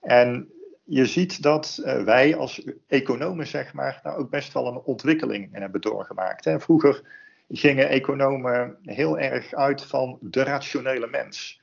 En 0.00 0.50
je 0.84 1.06
ziet 1.06 1.42
dat 1.42 1.82
uh, 1.84 2.02
wij 2.02 2.36
als 2.36 2.64
economen, 2.86 3.46
zeg 3.46 3.72
maar, 3.72 4.00
nou 4.02 4.18
ook 4.18 4.30
best 4.30 4.52
wel 4.52 4.66
een 4.66 4.80
ontwikkeling 4.84 5.48
hebben 5.52 5.80
doorgemaakt. 5.80 6.44
Hè. 6.44 6.60
Vroeger 6.60 7.02
gingen 7.48 7.88
economen 7.88 8.76
heel 8.82 9.18
erg 9.18 9.54
uit 9.54 9.82
van 9.82 10.18
de 10.20 10.42
rationele 10.42 11.06
mens. 11.06 11.60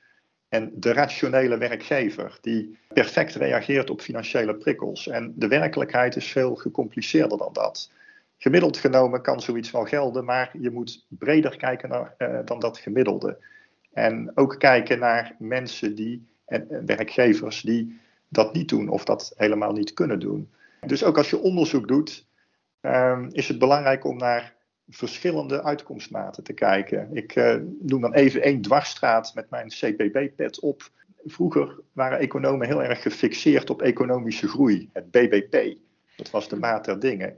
En 0.48 0.72
de 0.74 0.92
rationele 0.92 1.58
werkgever, 1.58 2.38
die 2.40 2.78
perfect 2.92 3.34
reageert 3.34 3.90
op 3.90 4.00
financiële 4.00 4.54
prikkels. 4.54 5.08
En 5.08 5.32
de 5.36 5.48
werkelijkheid 5.48 6.16
is 6.16 6.32
veel 6.32 6.54
gecompliceerder 6.54 7.38
dan 7.38 7.52
dat. 7.52 7.90
Gemiddeld 8.38 8.76
genomen 8.76 9.22
kan 9.22 9.40
zoiets 9.40 9.70
wel 9.70 9.84
gelden, 9.84 10.24
maar 10.24 10.50
je 10.58 10.70
moet 10.70 11.06
breder 11.08 11.56
kijken 11.56 11.88
naar, 11.88 12.14
uh, 12.18 12.38
dan 12.44 12.58
dat 12.58 12.78
gemiddelde. 12.78 13.38
En 13.92 14.32
ook 14.34 14.58
kijken 14.58 14.98
naar 14.98 15.36
mensen 15.38 15.94
die, 15.94 16.26
en, 16.44 16.86
werkgevers 16.86 17.60
die 17.60 18.00
dat 18.28 18.54
niet 18.54 18.68
doen 18.68 18.88
of 18.88 19.04
dat 19.04 19.32
helemaal 19.36 19.72
niet 19.72 19.92
kunnen 19.92 20.20
doen. 20.20 20.50
Dus 20.86 21.04
ook 21.04 21.16
als 21.16 21.30
je 21.30 21.38
onderzoek 21.38 21.88
doet, 21.88 22.26
um, 22.80 23.28
is 23.30 23.48
het 23.48 23.58
belangrijk 23.58 24.04
om 24.04 24.16
naar 24.16 24.54
verschillende 24.88 25.62
uitkomstmaten 25.62 26.44
te 26.44 26.52
kijken. 26.52 27.08
Ik 27.12 27.36
uh, 27.36 27.56
noem 27.80 28.00
dan 28.00 28.12
even 28.14 28.42
één 28.42 28.60
dwarsstraat 28.60 29.34
met 29.34 29.50
mijn 29.50 29.68
CPB-pet 29.68 30.60
op. 30.60 30.90
Vroeger 31.24 31.80
waren 31.92 32.18
economen 32.18 32.66
heel 32.66 32.82
erg 32.82 33.02
gefixeerd 33.02 33.70
op 33.70 33.82
economische 33.82 34.48
groei, 34.48 34.90
het 34.92 35.10
BBP. 35.10 35.76
Dat 36.16 36.30
was 36.30 36.48
de 36.48 36.56
maat 36.56 36.84
der 36.84 36.98
dingen. 36.98 37.36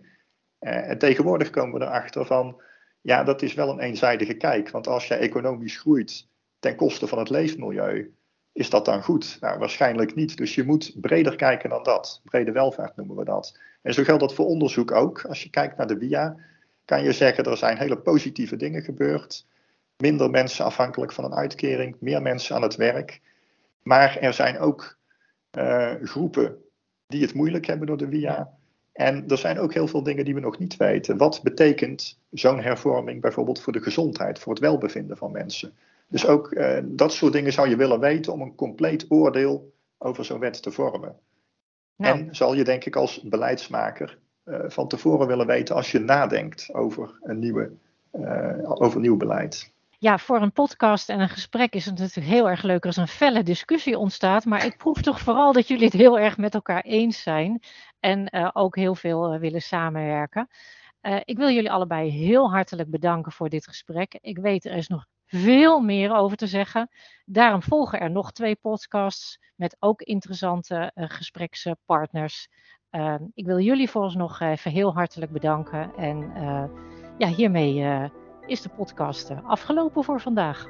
Uh, 0.60 0.88
en 0.90 0.98
tegenwoordig 0.98 1.50
komen 1.50 1.78
we 1.78 1.86
erachter 1.86 2.26
van, 2.26 2.60
ja, 3.00 3.24
dat 3.24 3.42
is 3.42 3.54
wel 3.54 3.68
een 3.68 3.80
eenzijdige 3.80 4.34
kijk. 4.34 4.70
Want 4.70 4.86
als 4.86 5.08
je 5.08 5.14
economisch 5.14 5.78
groeit 5.78 6.28
ten 6.58 6.76
koste 6.76 7.06
van 7.06 7.18
het 7.18 7.30
leefmilieu, 7.30 8.14
is 8.52 8.70
dat 8.70 8.84
dan 8.84 9.02
goed? 9.02 9.36
Nou, 9.40 9.58
waarschijnlijk 9.58 10.14
niet. 10.14 10.36
Dus 10.36 10.54
je 10.54 10.64
moet 10.64 10.96
breder 11.00 11.36
kijken 11.36 11.70
dan 11.70 11.82
dat. 11.82 12.20
Brede 12.24 12.52
welvaart 12.52 12.96
noemen 12.96 13.16
we 13.16 13.24
dat. 13.24 13.58
En 13.82 13.94
zo 13.94 14.02
geldt 14.02 14.20
dat 14.20 14.34
voor 14.34 14.46
onderzoek 14.46 14.90
ook. 14.90 15.24
Als 15.24 15.42
je 15.42 15.50
kijkt 15.50 15.76
naar 15.76 15.86
de 15.86 15.98
WIA, 15.98 16.36
kan 16.84 17.02
je 17.02 17.12
zeggen 17.12 17.44
er 17.44 17.56
zijn 17.56 17.78
hele 17.78 17.98
positieve 17.98 18.56
dingen 18.56 18.82
gebeurd. 18.82 19.46
Minder 19.96 20.30
mensen 20.30 20.64
afhankelijk 20.64 21.12
van 21.12 21.24
een 21.24 21.34
uitkering, 21.34 21.96
meer 22.00 22.22
mensen 22.22 22.56
aan 22.56 22.62
het 22.62 22.76
werk. 22.76 23.20
Maar 23.82 24.16
er 24.16 24.32
zijn 24.32 24.58
ook 24.58 24.96
uh, 25.58 25.94
groepen 26.02 26.56
die 27.06 27.22
het 27.22 27.34
moeilijk 27.34 27.66
hebben 27.66 27.86
door 27.86 27.96
de 27.96 28.08
WIA. 28.08 28.56
En 28.96 29.24
er 29.28 29.38
zijn 29.38 29.58
ook 29.58 29.74
heel 29.74 29.86
veel 29.86 30.02
dingen 30.02 30.24
die 30.24 30.34
we 30.34 30.40
nog 30.40 30.58
niet 30.58 30.76
weten. 30.76 31.16
Wat 31.16 31.40
betekent 31.42 32.18
zo'n 32.30 32.60
hervorming 32.60 33.20
bijvoorbeeld 33.20 33.60
voor 33.60 33.72
de 33.72 33.82
gezondheid, 33.82 34.38
voor 34.38 34.52
het 34.52 34.62
welbevinden 34.62 35.16
van 35.16 35.32
mensen? 35.32 35.76
Dus 36.08 36.26
ook 36.26 36.52
uh, 36.52 36.78
dat 36.84 37.12
soort 37.12 37.32
dingen 37.32 37.52
zou 37.52 37.68
je 37.68 37.76
willen 37.76 38.00
weten 38.00 38.32
om 38.32 38.40
een 38.40 38.54
compleet 38.54 39.06
oordeel 39.08 39.72
over 39.98 40.24
zo'n 40.24 40.40
wet 40.40 40.62
te 40.62 40.70
vormen. 40.70 41.16
Nou. 41.96 42.18
En 42.18 42.34
zal 42.34 42.54
je 42.54 42.64
denk 42.64 42.84
ik 42.84 42.96
als 42.96 43.22
beleidsmaker 43.22 44.18
uh, 44.44 44.58
van 44.66 44.88
tevoren 44.88 45.26
willen 45.26 45.46
weten 45.46 45.74
als 45.74 45.90
je 45.90 45.98
nadenkt 45.98 46.74
over 46.74 47.18
een, 47.22 47.38
nieuwe, 47.38 47.70
uh, 48.12 48.70
over 48.80 49.00
nieuw 49.00 49.16
beleid. 49.16 49.74
Ja, 49.98 50.18
voor 50.18 50.42
een 50.42 50.52
podcast 50.52 51.08
en 51.08 51.20
een 51.20 51.28
gesprek 51.28 51.74
is 51.74 51.84
het 51.84 51.98
natuurlijk 51.98 52.34
heel 52.34 52.48
erg 52.48 52.62
leuk 52.62 52.86
als 52.86 52.96
een 52.96 53.08
felle 53.08 53.42
discussie 53.42 53.98
ontstaat. 53.98 54.44
Maar 54.44 54.64
ik 54.64 54.76
proef 54.76 55.02
toch 55.02 55.20
vooral 55.20 55.52
dat 55.52 55.68
jullie 55.68 55.84
het 55.84 55.92
heel 55.92 56.18
erg 56.18 56.36
met 56.36 56.54
elkaar 56.54 56.82
eens 56.82 57.22
zijn. 57.22 57.62
En 58.00 58.28
uh, 58.30 58.50
ook 58.52 58.76
heel 58.76 58.94
veel 58.94 59.38
willen 59.38 59.62
samenwerken. 59.62 60.48
ik 61.24 61.36
wil 61.36 61.50
jullie 61.50 61.70
allebei 61.70 62.10
heel 62.10 62.50
hartelijk 62.50 62.90
bedanken 62.90 63.32
voor 63.32 63.48
dit 63.48 63.66
gesprek. 63.66 64.18
Ik 64.20 64.38
weet 64.38 64.64
er 64.64 64.76
is 64.76 64.88
nog 64.88 65.06
veel 65.26 65.80
meer 65.80 66.14
over 66.14 66.36
te 66.36 66.46
zeggen. 66.46 66.88
Daarom 67.24 67.62
volgen 67.62 68.00
er 68.00 68.10
nog 68.10 68.32
twee 68.32 68.56
podcasts 68.56 69.38
met 69.54 69.76
ook 69.78 70.02
interessante 70.02 70.90
gesprekspartners. 70.94 72.48
Uh, 72.90 73.14
ik 73.34 73.46
wil 73.46 73.58
jullie 73.58 73.90
vooralsnog 73.90 74.40
even 74.40 74.70
heel 74.70 74.94
hartelijk 74.94 75.32
bedanken. 75.32 75.94
En 75.96 76.32
ja, 77.18 77.28
hiermee 77.28 78.10
is 78.46 78.62
de 78.62 78.68
podcast 78.68 79.30
afgelopen 79.44 80.04
voor 80.04 80.20
vandaag. 80.20 80.66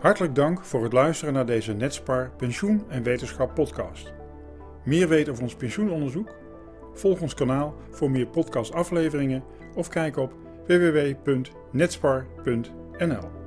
Hartelijk 0.00 0.34
dank 0.34 0.64
voor 0.64 0.82
het 0.82 0.92
luisteren 0.92 1.34
naar 1.34 1.46
deze 1.46 1.72
Netspar 1.72 2.30
Pensioen 2.36 2.84
en 2.88 3.02
Wetenschap 3.02 3.54
podcast. 3.54 4.19
Meer 4.84 5.08
weten 5.08 5.32
over 5.32 5.44
ons 5.44 5.54
pensioenonderzoek? 5.54 6.34
Volg 6.94 7.20
ons 7.20 7.34
kanaal 7.34 7.74
voor 7.90 8.10
meer 8.10 8.26
podcastafleveringen 8.26 9.44
of 9.74 9.88
kijk 9.88 10.16
op 10.16 10.32
www.netspar.nl 10.66 12.78
NL 13.06 13.39